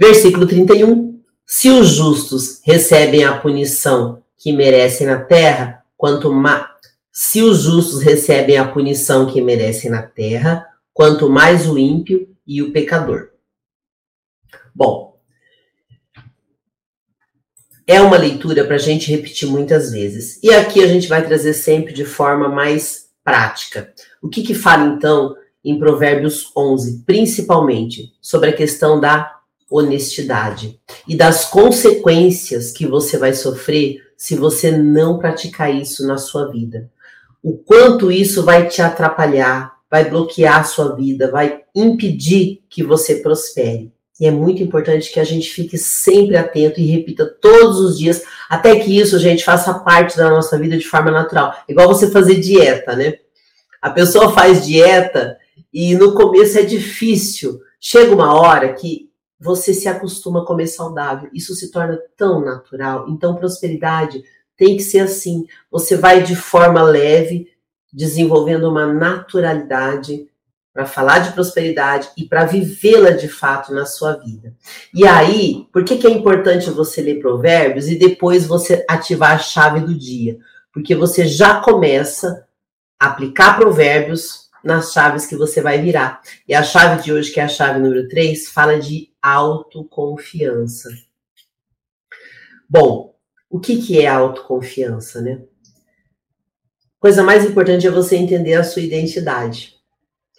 Versículo 0.00 0.46
31. 0.46 1.20
Se 1.44 1.68
os 1.68 1.88
justos 1.88 2.62
recebem 2.64 3.22
a 3.22 3.38
punição 3.38 4.22
que 4.38 4.50
merecem 4.50 5.06
na 5.06 5.18
terra, 5.18 5.81
quanto 6.02 6.32
mais 6.32 6.66
se 7.12 7.42
os 7.42 7.60
justos 7.60 8.02
recebem 8.02 8.56
a 8.56 8.66
punição 8.66 9.24
que 9.24 9.40
merecem 9.40 9.88
na 9.88 10.02
terra, 10.02 10.66
quanto 10.92 11.30
mais 11.30 11.68
o 11.68 11.78
ímpio 11.78 12.28
e 12.44 12.60
o 12.60 12.72
pecador. 12.72 13.28
Bom, 14.74 15.16
é 17.86 18.00
uma 18.00 18.16
leitura 18.16 18.64
para 18.64 18.74
a 18.74 18.80
gente 18.80 19.12
repetir 19.12 19.48
muitas 19.48 19.92
vezes. 19.92 20.42
E 20.42 20.52
aqui 20.52 20.82
a 20.82 20.88
gente 20.88 21.06
vai 21.06 21.24
trazer 21.24 21.54
sempre 21.54 21.92
de 21.92 22.04
forma 22.04 22.48
mais 22.48 23.10
prática. 23.22 23.94
O 24.20 24.28
que, 24.28 24.42
que 24.42 24.54
fala 24.54 24.96
então 24.96 25.36
em 25.64 25.78
Provérbios 25.78 26.50
11, 26.56 27.04
principalmente 27.06 28.12
sobre 28.20 28.50
a 28.50 28.56
questão 28.56 28.98
da 28.98 29.38
honestidade 29.70 30.80
e 31.06 31.14
das 31.16 31.44
consequências 31.44 32.72
que 32.72 32.88
você 32.88 33.16
vai 33.16 33.32
sofrer 33.32 34.01
se 34.22 34.36
você 34.36 34.70
não 34.70 35.18
praticar 35.18 35.74
isso 35.74 36.06
na 36.06 36.16
sua 36.16 36.48
vida. 36.48 36.88
O 37.42 37.54
quanto 37.56 38.12
isso 38.12 38.44
vai 38.44 38.68
te 38.68 38.80
atrapalhar, 38.80 39.72
vai 39.90 40.08
bloquear 40.08 40.60
a 40.60 40.62
sua 40.62 40.94
vida, 40.94 41.28
vai 41.28 41.62
impedir 41.74 42.62
que 42.70 42.84
você 42.84 43.16
prospere. 43.16 43.92
E 44.20 44.24
é 44.24 44.30
muito 44.30 44.62
importante 44.62 45.12
que 45.12 45.18
a 45.18 45.24
gente 45.24 45.50
fique 45.50 45.76
sempre 45.76 46.36
atento 46.36 46.78
e 46.78 46.86
repita 46.86 47.26
todos 47.26 47.80
os 47.80 47.98
dias, 47.98 48.22
até 48.48 48.76
que 48.76 48.96
isso, 48.96 49.18
gente, 49.18 49.42
faça 49.42 49.74
parte 49.74 50.16
da 50.16 50.30
nossa 50.30 50.56
vida 50.56 50.78
de 50.78 50.86
forma 50.86 51.10
natural. 51.10 51.56
Igual 51.68 51.88
você 51.88 52.08
fazer 52.08 52.38
dieta, 52.38 52.94
né? 52.94 53.14
A 53.80 53.90
pessoa 53.90 54.30
faz 54.30 54.64
dieta 54.64 55.36
e 55.74 55.96
no 55.96 56.14
começo 56.14 56.56
é 56.60 56.62
difícil. 56.62 57.58
Chega 57.80 58.14
uma 58.14 58.32
hora 58.32 58.72
que 58.72 59.10
você 59.42 59.74
se 59.74 59.88
acostuma 59.88 60.42
a 60.42 60.46
comer 60.46 60.68
saudável. 60.68 61.28
Isso 61.34 61.52
se 61.54 61.72
torna 61.72 61.98
tão 62.16 62.40
natural. 62.40 63.06
Então, 63.08 63.34
prosperidade 63.34 64.22
tem 64.56 64.76
que 64.76 64.82
ser 64.84 65.00
assim. 65.00 65.46
Você 65.68 65.96
vai 65.96 66.22
de 66.22 66.36
forma 66.36 66.80
leve, 66.82 67.48
desenvolvendo 67.92 68.70
uma 68.70 68.86
naturalidade 68.86 70.28
para 70.72 70.86
falar 70.86 71.18
de 71.18 71.32
prosperidade 71.32 72.08
e 72.16 72.24
para 72.24 72.46
vivê-la 72.46 73.10
de 73.10 73.28
fato 73.28 73.74
na 73.74 73.84
sua 73.84 74.12
vida. 74.12 74.54
E 74.94 75.04
aí, 75.06 75.66
por 75.72 75.84
que, 75.84 75.98
que 75.98 76.06
é 76.06 76.10
importante 76.10 76.70
você 76.70 77.02
ler 77.02 77.20
provérbios 77.20 77.88
e 77.88 77.98
depois 77.98 78.46
você 78.46 78.84
ativar 78.88 79.32
a 79.32 79.38
chave 79.38 79.80
do 79.80 79.92
dia? 79.92 80.38
Porque 80.72 80.94
você 80.94 81.26
já 81.26 81.60
começa 81.60 82.46
a 82.98 83.08
aplicar 83.08 83.58
provérbios 83.58 84.41
nas 84.64 84.92
chaves 84.92 85.26
que 85.26 85.36
você 85.36 85.60
vai 85.60 85.80
virar. 85.80 86.20
E 86.48 86.54
a 86.54 86.62
chave 86.62 87.02
de 87.02 87.12
hoje, 87.12 87.32
que 87.32 87.40
é 87.40 87.44
a 87.44 87.48
chave 87.48 87.80
número 87.80 88.08
3, 88.08 88.48
fala 88.48 88.78
de 88.78 89.10
autoconfiança. 89.20 90.88
Bom, 92.68 93.14
o 93.50 93.60
que, 93.60 93.82
que 93.82 94.00
é 94.00 94.06
autoconfiança, 94.06 95.20
né? 95.20 95.42
Coisa 96.98 97.22
mais 97.22 97.44
importante 97.44 97.86
é 97.86 97.90
você 97.90 98.16
entender 98.16 98.54
a 98.54 98.64
sua 98.64 98.80
identidade. 98.80 99.74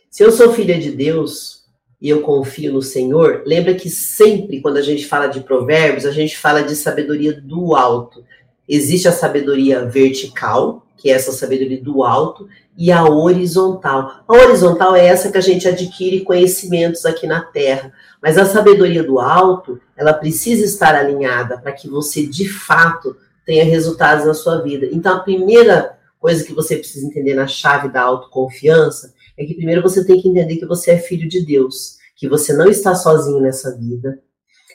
Se 0.10 0.24
eu 0.24 0.32
sou 0.32 0.54
filha 0.54 0.80
de 0.80 0.92
Deus 0.92 1.64
e 2.00 2.10
eu 2.10 2.22
confio 2.22 2.72
no 2.72 2.82
Senhor, 2.82 3.44
lembra 3.46 3.76
que 3.76 3.90
sempre 3.90 4.62
quando 4.62 4.78
a 4.78 4.82
gente 4.82 5.06
fala 5.06 5.28
de 5.28 5.42
provérbios, 5.42 6.06
a 6.06 6.12
gente 6.12 6.38
fala 6.38 6.64
de 6.64 6.76
sabedoria 6.76 7.34
do 7.34 7.76
alto. 7.76 8.24
Existe 8.68 9.08
a 9.08 9.12
sabedoria 9.12 9.86
vertical, 9.86 10.83
que 11.04 11.12
é 11.12 11.16
essa 11.16 11.34
sabedoria 11.34 11.84
do 11.84 12.02
alto, 12.02 12.48
e 12.78 12.90
a 12.90 13.04
horizontal. 13.04 14.24
A 14.26 14.34
horizontal 14.34 14.96
é 14.96 15.06
essa 15.06 15.30
que 15.30 15.38
a 15.38 15.42
gente 15.42 15.68
adquire 15.68 16.22
conhecimentos 16.22 17.06
aqui 17.06 17.28
na 17.28 17.42
Terra, 17.42 17.92
mas 18.22 18.38
a 18.38 18.46
sabedoria 18.46 19.04
do 19.04 19.20
alto, 19.20 19.82
ela 19.98 20.14
precisa 20.14 20.64
estar 20.64 20.96
alinhada 20.96 21.58
para 21.58 21.74
que 21.74 21.90
você 21.90 22.26
de 22.26 22.48
fato 22.48 23.18
tenha 23.46 23.66
resultados 23.66 24.26
na 24.26 24.34
sua 24.34 24.62
vida. 24.62 24.88
Então, 24.94 25.18
a 25.18 25.20
primeira 25.20 26.00
coisa 26.18 26.42
que 26.42 26.54
você 26.54 26.78
precisa 26.78 27.06
entender 27.06 27.34
na 27.34 27.48
chave 27.48 27.90
da 27.90 28.02
autoconfiança 28.02 29.14
é 29.38 29.44
que 29.44 29.56
primeiro 29.56 29.82
você 29.82 30.06
tem 30.06 30.22
que 30.22 30.30
entender 30.30 30.56
que 30.56 30.66
você 30.66 30.92
é 30.92 30.98
filho 30.98 31.28
de 31.28 31.46
Deus, 31.46 31.98
que 32.16 32.30
você 32.30 32.54
não 32.54 32.70
está 32.70 32.96
sozinho 32.96 33.42
nessa 33.42 33.76
vida, 33.76 34.22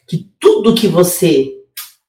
que 0.07 0.31
tudo 0.39 0.75
que 0.75 0.89
você 0.89 1.58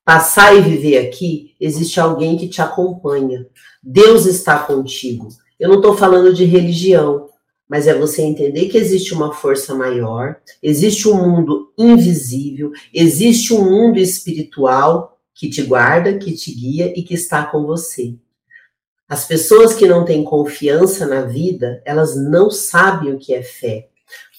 passar 0.09 0.57
e 0.57 0.61
viver 0.61 0.97
aqui, 0.97 1.53
existe 1.61 1.99
alguém 1.99 2.35
que 2.35 2.47
te 2.47 2.63
acompanha. 2.63 3.45
Deus 3.83 4.25
está 4.25 4.57
contigo. 4.57 5.27
Eu 5.59 5.69
não 5.69 5.75
estou 5.75 5.95
falando 5.95 6.33
de 6.33 6.45
religião, 6.45 7.29
mas 7.69 7.85
é 7.85 7.93
você 7.93 8.23
entender 8.23 8.69
que 8.69 8.77
existe 8.79 9.13
uma 9.13 9.31
força 9.31 9.75
maior, 9.75 10.37
existe 10.63 11.07
um 11.07 11.13
mundo 11.13 11.71
invisível, 11.77 12.71
existe 12.91 13.53
um 13.53 13.63
mundo 13.63 13.99
espiritual 13.99 15.15
que 15.35 15.47
te 15.47 15.61
guarda, 15.61 16.17
que 16.17 16.33
te 16.33 16.55
guia 16.55 16.91
e 16.97 17.03
que 17.03 17.13
está 17.13 17.45
com 17.45 17.67
você. 17.67 18.15
As 19.07 19.25
pessoas 19.25 19.75
que 19.75 19.87
não 19.87 20.05
têm 20.05 20.23
confiança 20.23 21.05
na 21.05 21.21
vida, 21.21 21.83
elas 21.85 22.15
não 22.15 22.49
sabem 22.49 23.13
o 23.13 23.19
que 23.19 23.31
é 23.31 23.43
fé. 23.43 23.89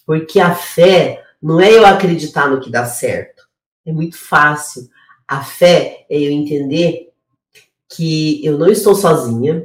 Porque 0.04 0.40
a 0.40 0.52
fé 0.52 1.22
não 1.40 1.61
é 1.61 1.72
eu 1.72 1.87
acreditar 1.87 2.50
no 2.50 2.61
que 2.61 2.72
dá 2.72 2.87
certo. 2.87 3.44
É 3.87 3.92
muito 3.92 4.18
fácil. 4.18 4.90
A 5.31 5.45
fé 5.45 6.07
é 6.11 6.19
eu 6.19 6.33
entender 6.33 7.12
que 7.88 8.45
eu 8.45 8.59
não 8.59 8.66
estou 8.66 8.97
sozinha, 8.97 9.64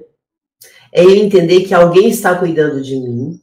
é 0.93 1.03
eu 1.03 1.09
entender 1.15 1.61
que 1.61 1.73
alguém 1.73 2.07
está 2.07 2.35
cuidando 2.35 2.83
de 2.83 2.95
mim 2.95 3.41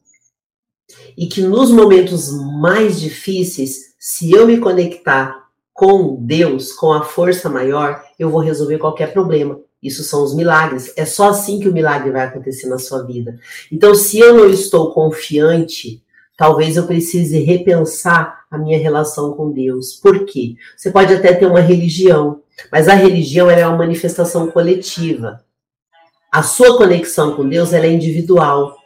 e 1.17 1.27
que 1.27 1.43
nos 1.43 1.73
momentos 1.73 2.31
mais 2.61 3.01
difíceis, 3.01 3.97
se 3.99 4.31
eu 4.31 4.47
me 4.47 4.59
conectar 4.59 5.49
com 5.73 6.15
Deus, 6.15 6.73
com 6.73 6.93
a 6.93 7.03
força 7.03 7.51
maior, 7.51 8.01
eu 8.17 8.31
vou 8.31 8.41
resolver 8.41 8.79
qualquer 8.79 9.13
problema. 9.13 9.61
Isso 9.83 10.05
são 10.05 10.23
os 10.23 10.33
milagres. 10.33 10.93
É 10.97 11.05
só 11.05 11.31
assim 11.31 11.59
que 11.59 11.69
o 11.69 11.73
milagre 11.73 12.13
vai 12.13 12.27
acontecer 12.27 12.69
na 12.69 12.79
sua 12.79 13.03
vida. 13.03 13.37
Então, 13.71 13.97
se 13.97 14.21
eu 14.21 14.33
não 14.33 14.49
estou 14.49 14.93
confiante, 14.93 16.01
talvez 16.37 16.77
eu 16.77 16.87
precise 16.87 17.39
repensar 17.41 18.45
a 18.51 18.59
minha 18.59 18.79
relação 18.79 19.33
com 19.33 19.51
Deus. 19.51 19.95
Por 19.95 20.25
quê? 20.25 20.55
Você 20.77 20.91
pode 20.91 21.13
até 21.15 21.33
ter 21.33 21.47
uma 21.47 21.61
religião, 21.61 22.43
mas 22.71 22.89
a 22.89 22.95
religião 22.95 23.51
é 23.51 23.67
uma 23.67 23.79
manifestação 23.79 24.51
coletiva. 24.51 25.45
A 26.31 26.43
sua 26.43 26.77
conexão 26.77 27.37
com 27.37 27.49
Deus 27.49 27.73
é 27.73 27.87
individual. 27.91 28.77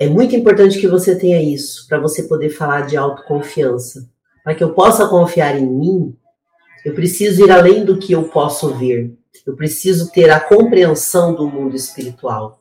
É 0.00 0.06
muito 0.06 0.36
importante 0.36 0.78
que 0.78 0.86
você 0.86 1.16
tenha 1.18 1.42
isso 1.42 1.86
para 1.88 1.98
você 1.98 2.22
poder 2.24 2.50
falar 2.50 2.82
de 2.82 2.96
autoconfiança. 2.96 4.08
Para 4.44 4.54
que 4.54 4.62
eu 4.62 4.72
possa 4.72 5.08
confiar 5.08 5.58
em 5.58 5.66
mim, 5.66 6.16
eu 6.84 6.94
preciso 6.94 7.44
ir 7.44 7.50
além 7.50 7.84
do 7.84 7.98
que 7.98 8.12
eu 8.12 8.24
posso 8.28 8.74
ver. 8.74 9.12
Eu 9.44 9.56
preciso 9.56 10.10
ter 10.12 10.30
a 10.30 10.38
compreensão 10.38 11.34
do 11.34 11.48
mundo 11.48 11.74
espiritual. 11.74 12.57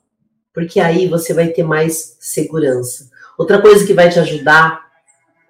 Porque 0.57 0.79
aí 0.79 1.07
você 1.07 1.35
vai 1.35 1.49
ter 1.49 1.61
mais 1.61 2.17
segurança. 2.19 3.11
Outra 3.37 3.61
coisa 3.61 3.85
que 3.85 3.93
vai 3.93 4.09
te 4.09 4.17
ajudar 4.17 4.87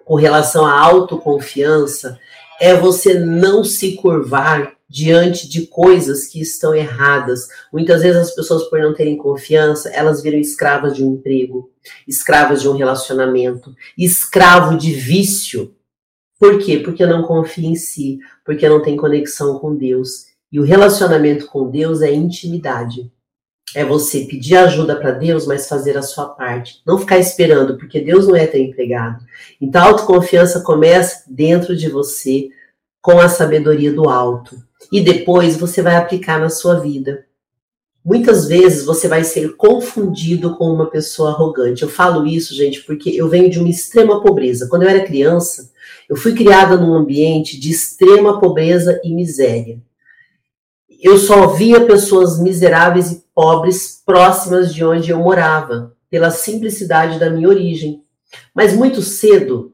com 0.04 0.16
relação 0.16 0.66
à 0.66 0.78
autoconfiança 0.78 2.20
é 2.60 2.74
você 2.74 3.14
não 3.14 3.64
se 3.64 3.94
curvar 3.94 4.74
diante 4.86 5.48
de 5.48 5.66
coisas 5.66 6.26
que 6.26 6.42
estão 6.42 6.74
erradas. 6.74 7.48
Muitas 7.72 8.02
vezes 8.02 8.20
as 8.20 8.34
pessoas, 8.34 8.64
por 8.64 8.80
não 8.80 8.92
terem 8.92 9.16
confiança, 9.16 9.88
elas 9.94 10.22
viram 10.22 10.38
escravas 10.38 10.94
de 10.94 11.02
um 11.02 11.14
emprego, 11.14 11.70
escravas 12.06 12.60
de 12.60 12.68
um 12.68 12.76
relacionamento, 12.76 13.74
escravo 13.96 14.76
de 14.76 14.92
vício. 14.92 15.74
Por 16.38 16.58
quê? 16.58 16.80
Porque 16.80 17.06
não 17.06 17.22
confia 17.22 17.66
em 17.66 17.76
si, 17.76 18.18
porque 18.44 18.68
não 18.68 18.82
tem 18.82 18.94
conexão 18.94 19.58
com 19.58 19.74
Deus. 19.74 20.26
E 20.52 20.60
o 20.60 20.64
relacionamento 20.64 21.46
com 21.46 21.70
Deus 21.70 22.02
é 22.02 22.12
intimidade. 22.12 23.10
É 23.74 23.84
você 23.84 24.20
pedir 24.20 24.56
ajuda 24.56 24.96
para 24.96 25.10
Deus, 25.10 25.46
mas 25.46 25.68
fazer 25.68 25.96
a 25.96 26.02
sua 26.02 26.26
parte. 26.26 26.80
Não 26.86 26.98
ficar 26.98 27.18
esperando, 27.18 27.76
porque 27.76 28.00
Deus 28.00 28.26
não 28.26 28.34
é 28.34 28.46
teu 28.46 28.60
empregado. 28.60 29.24
Então 29.60 29.82
a 29.82 29.86
autoconfiança 29.86 30.60
começa 30.60 31.24
dentro 31.28 31.76
de 31.76 31.88
você, 31.88 32.48
com 33.00 33.20
a 33.20 33.28
sabedoria 33.28 33.92
do 33.92 34.08
alto. 34.08 34.56
E 34.90 35.00
depois 35.00 35.56
você 35.56 35.82
vai 35.82 35.96
aplicar 35.96 36.40
na 36.40 36.48
sua 36.48 36.80
vida. 36.80 37.24
Muitas 38.04 38.46
vezes 38.46 38.84
você 38.84 39.06
vai 39.06 39.22
ser 39.22 39.56
confundido 39.56 40.56
com 40.56 40.64
uma 40.64 40.90
pessoa 40.90 41.30
arrogante. 41.30 41.82
Eu 41.82 41.88
falo 41.88 42.26
isso, 42.26 42.54
gente, 42.54 42.82
porque 42.84 43.10
eu 43.10 43.28
venho 43.28 43.50
de 43.50 43.58
uma 43.58 43.68
extrema 43.68 44.22
pobreza. 44.22 44.66
Quando 44.68 44.84
eu 44.84 44.88
era 44.88 45.04
criança, 45.04 45.70
eu 46.08 46.16
fui 46.16 46.34
criada 46.34 46.76
num 46.76 46.94
ambiente 46.94 47.60
de 47.60 47.70
extrema 47.70 48.40
pobreza 48.40 49.00
e 49.04 49.12
miséria. 49.14 49.78
Eu 51.00 51.16
só 51.16 51.46
via 51.46 51.86
pessoas 51.86 52.40
miseráveis 52.40 53.12
e 53.12 53.24
pobres 53.32 54.02
próximas 54.04 54.74
de 54.74 54.84
onde 54.84 55.10
eu 55.10 55.18
morava, 55.18 55.94
pela 56.10 56.30
simplicidade 56.30 57.20
da 57.20 57.30
minha 57.30 57.48
origem. 57.48 58.02
Mas 58.52 58.74
muito 58.74 59.00
cedo 59.00 59.72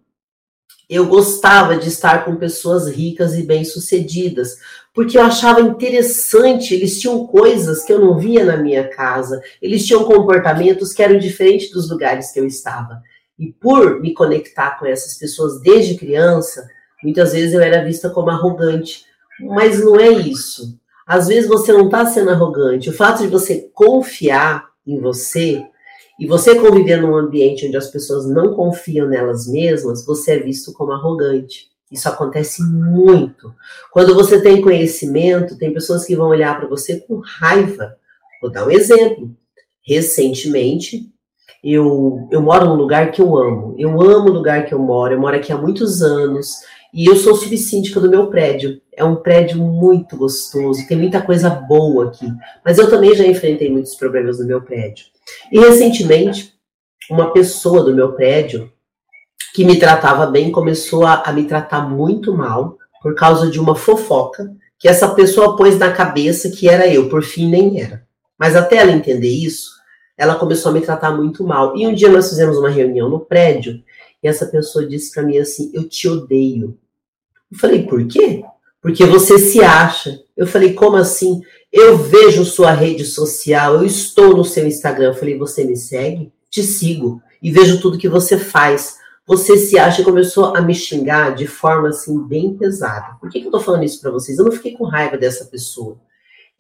eu 0.88 1.06
gostava 1.06 1.78
de 1.78 1.88
estar 1.88 2.26
com 2.26 2.36
pessoas 2.36 2.88
ricas 2.88 3.34
e 3.38 3.42
bem-sucedidas, 3.42 4.56
porque 4.92 5.16
eu 5.16 5.22
achava 5.22 5.62
interessante, 5.62 6.74
eles 6.74 7.00
tinham 7.00 7.26
coisas 7.26 7.82
que 7.82 7.92
eu 7.92 7.98
não 7.98 8.18
via 8.18 8.44
na 8.44 8.58
minha 8.58 8.86
casa, 8.86 9.40
eles 9.62 9.86
tinham 9.86 10.04
comportamentos 10.04 10.92
que 10.92 11.02
eram 11.02 11.18
diferentes 11.18 11.70
dos 11.70 11.88
lugares 11.88 12.32
que 12.32 12.38
eu 12.38 12.46
estava. 12.46 13.02
E 13.38 13.50
por 13.50 14.00
me 14.00 14.12
conectar 14.12 14.78
com 14.78 14.84
essas 14.84 15.14
pessoas 15.14 15.60
desde 15.62 15.96
criança, 15.96 16.68
muitas 17.02 17.32
vezes 17.32 17.54
eu 17.54 17.60
era 17.60 17.82
vista 17.82 18.10
como 18.10 18.30
arrogante. 18.30 19.06
Mas 19.40 19.82
não 19.82 19.98
é 19.98 20.10
isso. 20.10 20.78
Às 21.06 21.28
vezes 21.28 21.48
você 21.48 21.72
não 21.72 21.86
está 21.86 22.06
sendo 22.06 22.30
arrogante. 22.30 22.88
O 22.88 22.92
fato 22.92 23.22
de 23.22 23.28
você 23.28 23.68
confiar 23.74 24.66
em 24.86 24.98
você 24.98 25.62
e 26.18 26.26
você 26.26 26.54
conviver 26.54 27.00
num 27.00 27.14
ambiente 27.14 27.66
onde 27.66 27.76
as 27.76 27.88
pessoas 27.88 28.26
não 28.26 28.54
confiam 28.54 29.08
nelas 29.08 29.46
mesmas, 29.46 30.06
você 30.06 30.32
é 30.32 30.38
visto 30.38 30.72
como 30.72 30.92
arrogante. 30.92 31.68
Isso 31.90 32.08
acontece 32.08 32.62
muito. 32.62 33.54
Quando 33.92 34.14
você 34.14 34.40
tem 34.40 34.62
conhecimento, 34.62 35.58
tem 35.58 35.72
pessoas 35.72 36.04
que 36.04 36.16
vão 36.16 36.28
olhar 36.28 36.58
para 36.58 36.68
você 36.68 37.00
com 37.00 37.20
raiva. 37.20 37.96
Vou 38.40 38.50
dar 38.50 38.66
um 38.66 38.70
exemplo. 38.70 39.30
Recentemente, 39.86 41.10
eu, 41.62 42.28
eu 42.30 42.40
moro 42.40 42.66
num 42.66 42.74
lugar 42.74 43.12
que 43.12 43.20
eu 43.20 43.36
amo. 43.36 43.74
Eu 43.78 44.00
amo 44.00 44.30
o 44.30 44.32
lugar 44.32 44.66
que 44.66 44.74
eu 44.74 44.78
moro. 44.78 45.14
Eu 45.14 45.20
moro 45.20 45.36
aqui 45.36 45.52
há 45.52 45.58
muitos 45.58 46.02
anos. 46.02 46.56
E 46.92 47.06
eu 47.06 47.16
sou 47.16 47.34
subsíndica 47.34 48.00
do 48.00 48.10
meu 48.10 48.28
prédio. 48.28 48.80
É 48.96 49.04
um 49.04 49.16
prédio 49.16 49.58
muito 49.58 50.16
gostoso, 50.16 50.86
tem 50.86 50.96
muita 50.96 51.20
coisa 51.20 51.50
boa 51.50 52.06
aqui. 52.06 52.26
Mas 52.64 52.78
eu 52.78 52.88
também 52.88 53.14
já 53.14 53.26
enfrentei 53.26 53.70
muitos 53.70 53.94
problemas 53.94 54.38
no 54.38 54.46
meu 54.46 54.62
prédio. 54.62 55.06
E 55.50 55.58
recentemente, 55.58 56.54
uma 57.10 57.32
pessoa 57.32 57.82
do 57.82 57.94
meu 57.94 58.12
prédio 58.12 58.72
que 59.54 59.64
me 59.64 59.78
tratava 59.78 60.26
bem 60.26 60.50
começou 60.50 61.04
a, 61.06 61.22
a 61.22 61.32
me 61.32 61.44
tratar 61.44 61.88
muito 61.88 62.34
mal 62.34 62.76
por 63.02 63.14
causa 63.14 63.50
de 63.50 63.60
uma 63.60 63.74
fofoca 63.74 64.50
que 64.78 64.88
essa 64.88 65.08
pessoa 65.14 65.56
pôs 65.56 65.78
na 65.78 65.92
cabeça 65.92 66.50
que 66.50 66.68
era 66.68 66.86
eu, 66.86 67.08
por 67.08 67.22
fim 67.22 67.48
nem 67.48 67.80
era. 67.80 68.06
Mas 68.38 68.56
até 68.56 68.76
ela 68.76 68.92
entender 68.92 69.28
isso, 69.28 69.70
ela 70.16 70.34
começou 70.34 70.70
a 70.70 70.74
me 70.74 70.80
tratar 70.80 71.12
muito 71.12 71.44
mal. 71.44 71.76
E 71.76 71.86
um 71.86 71.94
dia 71.94 72.10
nós 72.10 72.28
fizemos 72.28 72.58
uma 72.58 72.68
reunião 72.68 73.08
no 73.08 73.20
prédio 73.20 73.82
e 74.22 74.28
essa 74.28 74.46
pessoa 74.46 74.86
disse 74.86 75.12
para 75.12 75.22
mim 75.22 75.38
assim: 75.38 75.70
Eu 75.74 75.88
te 75.88 76.08
odeio. 76.08 76.78
Eu 77.50 77.58
falei: 77.58 77.84
Por 77.84 78.06
quê? 78.06 78.42
Porque 78.84 79.06
você 79.06 79.38
se 79.38 79.62
acha. 79.62 80.20
Eu 80.36 80.46
falei: 80.46 80.74
Como 80.74 80.98
assim? 80.98 81.40
Eu 81.72 81.96
vejo 81.96 82.44
sua 82.44 82.70
rede 82.70 83.02
social, 83.06 83.76
eu 83.76 83.84
estou 83.86 84.36
no 84.36 84.44
seu 84.44 84.66
Instagram. 84.66 85.06
Eu 85.06 85.14
falei: 85.14 85.38
Você 85.38 85.64
me 85.64 85.74
segue? 85.74 86.30
Te 86.50 86.62
sigo 86.62 87.22
e 87.42 87.50
vejo 87.50 87.80
tudo 87.80 87.96
que 87.96 88.10
você 88.10 88.36
faz. 88.36 88.98
Você 89.26 89.56
se 89.56 89.78
acha 89.78 90.02
e 90.02 90.04
começou 90.04 90.54
a 90.54 90.60
me 90.60 90.74
xingar 90.74 91.34
de 91.34 91.46
forma 91.46 91.88
assim 91.88 92.28
bem 92.28 92.58
pesada. 92.58 93.16
Por 93.18 93.30
que, 93.30 93.40
que 93.40 93.46
eu 93.46 93.50
tô 93.50 93.58
falando 93.58 93.84
isso 93.84 94.02
para 94.02 94.10
vocês? 94.10 94.38
Eu 94.38 94.44
não 94.44 94.52
fiquei 94.52 94.72
com 94.72 94.84
raiva 94.84 95.16
dessa 95.16 95.46
pessoa. 95.46 95.96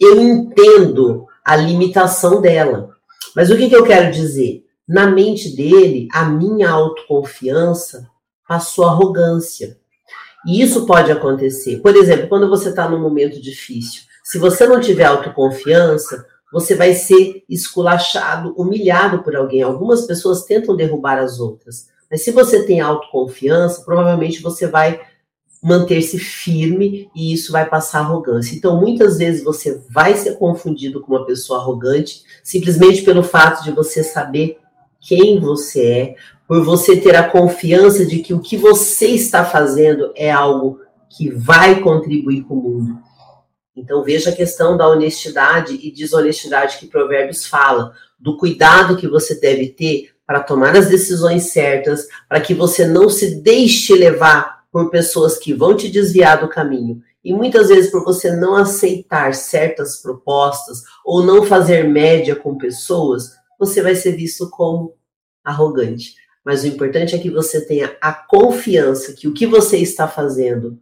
Eu 0.00 0.18
entendo 0.18 1.26
a 1.44 1.54
limitação 1.56 2.40
dela. 2.40 2.88
Mas 3.36 3.50
o 3.50 3.56
que, 3.58 3.68
que 3.68 3.76
eu 3.76 3.84
quero 3.84 4.10
dizer? 4.10 4.64
Na 4.88 5.06
mente 5.06 5.54
dele, 5.54 6.08
a 6.10 6.24
minha 6.24 6.70
autoconfiança 6.70 8.08
passou 8.48 8.86
arrogância. 8.86 9.76
E 10.46 10.62
isso 10.62 10.86
pode 10.86 11.10
acontecer. 11.10 11.78
Por 11.80 11.94
exemplo, 11.96 12.28
quando 12.28 12.48
você 12.48 12.68
está 12.70 12.88
num 12.88 13.00
momento 13.00 13.40
difícil, 13.40 14.02
se 14.22 14.38
você 14.38 14.66
não 14.66 14.80
tiver 14.80 15.04
autoconfiança, 15.04 16.26
você 16.52 16.74
vai 16.74 16.94
ser 16.94 17.42
esculachado, 17.48 18.54
humilhado 18.56 19.22
por 19.22 19.34
alguém. 19.34 19.62
Algumas 19.62 20.06
pessoas 20.06 20.44
tentam 20.44 20.76
derrubar 20.76 21.18
as 21.18 21.40
outras. 21.40 21.88
Mas 22.10 22.22
se 22.22 22.30
você 22.30 22.64
tem 22.64 22.80
autoconfiança, 22.80 23.82
provavelmente 23.84 24.40
você 24.40 24.66
vai 24.66 25.00
manter-se 25.62 26.18
firme 26.18 27.10
e 27.16 27.32
isso 27.32 27.50
vai 27.50 27.68
passar 27.68 28.00
arrogância. 28.00 28.54
Então, 28.54 28.78
muitas 28.78 29.16
vezes 29.16 29.42
você 29.42 29.82
vai 29.90 30.14
ser 30.14 30.36
confundido 30.38 31.00
com 31.00 31.12
uma 31.14 31.24
pessoa 31.24 31.58
arrogante 31.58 32.22
simplesmente 32.42 33.02
pelo 33.02 33.22
fato 33.22 33.64
de 33.64 33.72
você 33.72 34.04
saber 34.04 34.58
quem 35.00 35.40
você 35.40 35.86
é, 35.86 36.16
por 36.46 36.62
você 36.62 36.96
ter 36.96 37.16
a 37.16 37.28
confiança 37.28 38.04
de 38.04 38.18
que 38.18 38.34
o 38.34 38.40
que 38.40 38.56
você 38.56 39.08
está 39.08 39.44
fazendo 39.44 40.12
é 40.14 40.30
algo 40.30 40.80
que 41.08 41.30
vai 41.30 41.80
contribuir 41.80 42.42
com 42.42 42.54
o 42.54 42.62
mundo. 42.62 42.98
Então 43.76 44.04
veja 44.04 44.30
a 44.30 44.34
questão 44.34 44.76
da 44.76 44.88
honestidade 44.88 45.78
e 45.82 45.90
desonestidade 45.90 46.78
que 46.78 46.86
Provérbios 46.86 47.46
fala, 47.46 47.92
do 48.18 48.36
cuidado 48.36 48.96
que 48.96 49.08
você 49.08 49.38
deve 49.40 49.68
ter 49.68 50.10
para 50.26 50.40
tomar 50.40 50.76
as 50.76 50.88
decisões 50.88 51.52
certas, 51.52 52.06
para 52.28 52.40
que 52.40 52.54
você 52.54 52.86
não 52.86 53.08
se 53.08 53.42
deixe 53.42 53.94
levar 53.94 54.64
por 54.70 54.90
pessoas 54.90 55.38
que 55.38 55.52
vão 55.52 55.76
te 55.76 55.88
desviar 55.90 56.40
do 56.40 56.48
caminho. 56.48 57.02
E 57.22 57.32
muitas 57.32 57.68
vezes 57.68 57.90
por 57.90 58.04
você 58.04 58.30
não 58.30 58.54
aceitar 58.54 59.34
certas 59.34 59.96
propostas 60.00 60.82
ou 61.04 61.22
não 61.22 61.44
fazer 61.44 61.88
média 61.88 62.36
com 62.36 62.56
pessoas, 62.56 63.30
você 63.58 63.82
vai 63.82 63.94
ser 63.94 64.12
visto 64.12 64.48
como 64.50 64.94
arrogante. 65.42 66.14
Mas 66.44 66.62
o 66.62 66.66
importante 66.66 67.14
é 67.14 67.18
que 67.18 67.30
você 67.30 67.64
tenha 67.64 67.96
a 68.00 68.12
confiança 68.12 69.12
que 69.14 69.26
o 69.26 69.32
que 69.32 69.46
você 69.46 69.78
está 69.78 70.06
fazendo 70.06 70.78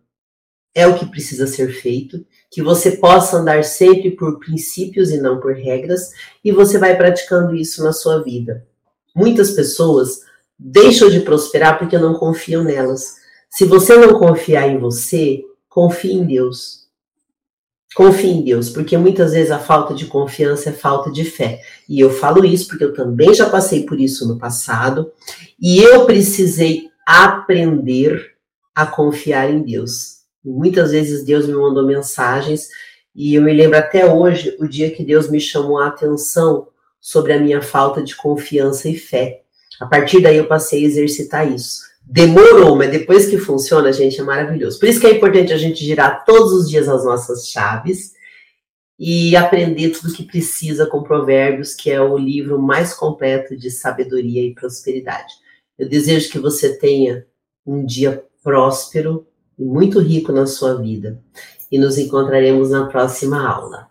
é 0.74 0.86
o 0.86 0.98
que 0.98 1.06
precisa 1.06 1.46
ser 1.46 1.72
feito, 1.72 2.24
que 2.50 2.62
você 2.62 2.92
possa 2.92 3.36
andar 3.36 3.62
sempre 3.62 4.10
por 4.10 4.38
princípios 4.38 5.10
e 5.10 5.20
não 5.20 5.38
por 5.38 5.54
regras, 5.54 6.10
e 6.42 6.50
você 6.50 6.78
vai 6.78 6.96
praticando 6.96 7.54
isso 7.54 7.82
na 7.84 7.92
sua 7.92 8.22
vida. 8.22 8.66
Muitas 9.14 9.50
pessoas 9.50 10.22
deixam 10.58 11.10
de 11.10 11.20
prosperar 11.20 11.78
porque 11.78 11.98
não 11.98 12.14
confiam 12.14 12.62
nelas 12.62 13.16
Se 13.50 13.64
você 13.64 13.96
não 13.96 14.18
confiar 14.18 14.68
em 14.68 14.78
você, 14.78 15.44
confie 15.68 16.12
em 16.12 16.24
Deus. 16.24 16.81
Confie 17.94 18.30
em 18.30 18.42
Deus, 18.42 18.70
porque 18.70 18.96
muitas 18.96 19.32
vezes 19.32 19.50
a 19.50 19.58
falta 19.58 19.94
de 19.94 20.06
confiança 20.06 20.70
é 20.70 20.72
falta 20.72 21.10
de 21.10 21.24
fé. 21.24 21.60
E 21.88 22.00
eu 22.00 22.10
falo 22.10 22.44
isso 22.44 22.68
porque 22.68 22.84
eu 22.84 22.94
também 22.94 23.34
já 23.34 23.48
passei 23.50 23.84
por 23.84 24.00
isso 24.00 24.26
no 24.26 24.38
passado 24.38 25.12
e 25.60 25.78
eu 25.78 26.06
precisei 26.06 26.88
aprender 27.06 28.32
a 28.74 28.86
confiar 28.86 29.50
em 29.50 29.62
Deus. 29.62 30.22
E 30.44 30.48
muitas 30.48 30.92
vezes 30.92 31.24
Deus 31.24 31.46
me 31.46 31.54
mandou 31.54 31.86
mensagens 31.86 32.68
e 33.14 33.34
eu 33.34 33.42
me 33.42 33.52
lembro 33.52 33.76
até 33.76 34.10
hoje 34.10 34.56
o 34.58 34.66
dia 34.66 34.90
que 34.90 35.04
Deus 35.04 35.28
me 35.28 35.40
chamou 35.40 35.78
a 35.78 35.88
atenção 35.88 36.68
sobre 36.98 37.34
a 37.34 37.38
minha 37.38 37.60
falta 37.60 38.02
de 38.02 38.16
confiança 38.16 38.88
e 38.88 38.96
fé. 38.96 39.42
A 39.78 39.86
partir 39.86 40.22
daí 40.22 40.38
eu 40.38 40.46
passei 40.46 40.84
a 40.84 40.86
exercitar 40.86 41.50
isso. 41.50 41.91
Demorou, 42.04 42.76
mas 42.76 42.90
depois 42.90 43.26
que 43.26 43.38
funciona, 43.38 43.92
gente, 43.92 44.20
é 44.20 44.24
maravilhoso. 44.24 44.78
Por 44.78 44.88
isso 44.88 45.00
que 45.00 45.06
é 45.06 45.16
importante 45.16 45.52
a 45.52 45.56
gente 45.56 45.84
girar 45.84 46.24
todos 46.24 46.52
os 46.52 46.68
dias 46.68 46.88
as 46.88 47.04
nossas 47.04 47.48
chaves 47.48 48.12
e 48.98 49.34
aprender 49.34 49.90
tudo 49.90 50.10
o 50.10 50.14
que 50.14 50.22
precisa 50.22 50.86
com 50.86 51.02
Provérbios, 51.02 51.74
que 51.74 51.90
é 51.90 52.00
o 52.00 52.16
livro 52.16 52.60
mais 52.60 52.92
completo 52.92 53.56
de 53.56 53.70
sabedoria 53.70 54.44
e 54.44 54.54
prosperidade. 54.54 55.32
Eu 55.78 55.88
desejo 55.88 56.30
que 56.30 56.38
você 56.38 56.76
tenha 56.78 57.26
um 57.66 57.84
dia 57.84 58.24
próspero 58.42 59.26
e 59.58 59.64
muito 59.64 59.98
rico 60.00 60.32
na 60.32 60.46
sua 60.46 60.74
vida. 60.74 61.20
E 61.70 61.78
nos 61.78 61.96
encontraremos 61.96 62.70
na 62.70 62.86
próxima 62.86 63.48
aula. 63.48 63.88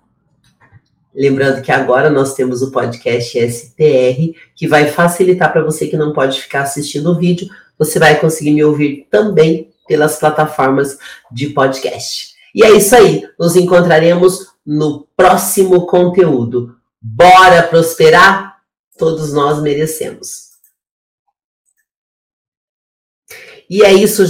Lembrando 1.13 1.61
que 1.61 1.71
agora 1.71 2.09
nós 2.09 2.33
temos 2.33 2.61
o 2.61 2.71
podcast 2.71 3.37
SPR, 3.37 4.33
que 4.55 4.67
vai 4.67 4.87
facilitar 4.87 5.51
para 5.51 5.63
você 5.63 5.87
que 5.87 5.97
não 5.97 6.13
pode 6.13 6.39
ficar 6.39 6.61
assistindo 6.61 7.11
o 7.11 7.17
vídeo, 7.17 7.49
você 7.81 7.97
vai 7.97 8.19
conseguir 8.19 8.51
me 8.51 8.63
ouvir 8.63 9.07
também 9.09 9.73
pelas 9.87 10.19
plataformas 10.19 10.99
de 11.31 11.49
podcast. 11.49 12.35
E 12.53 12.63
é 12.63 12.69
isso 12.69 12.95
aí, 12.95 13.27
nos 13.39 13.55
encontraremos 13.55 14.51
no 14.63 15.07
próximo 15.17 15.87
conteúdo. 15.87 16.77
Bora 17.01 17.63
prosperar? 17.63 18.61
Todos 18.99 19.33
nós 19.33 19.59
merecemos. 19.63 20.51
E 23.67 23.81
é 23.83 23.91
isso, 23.91 24.27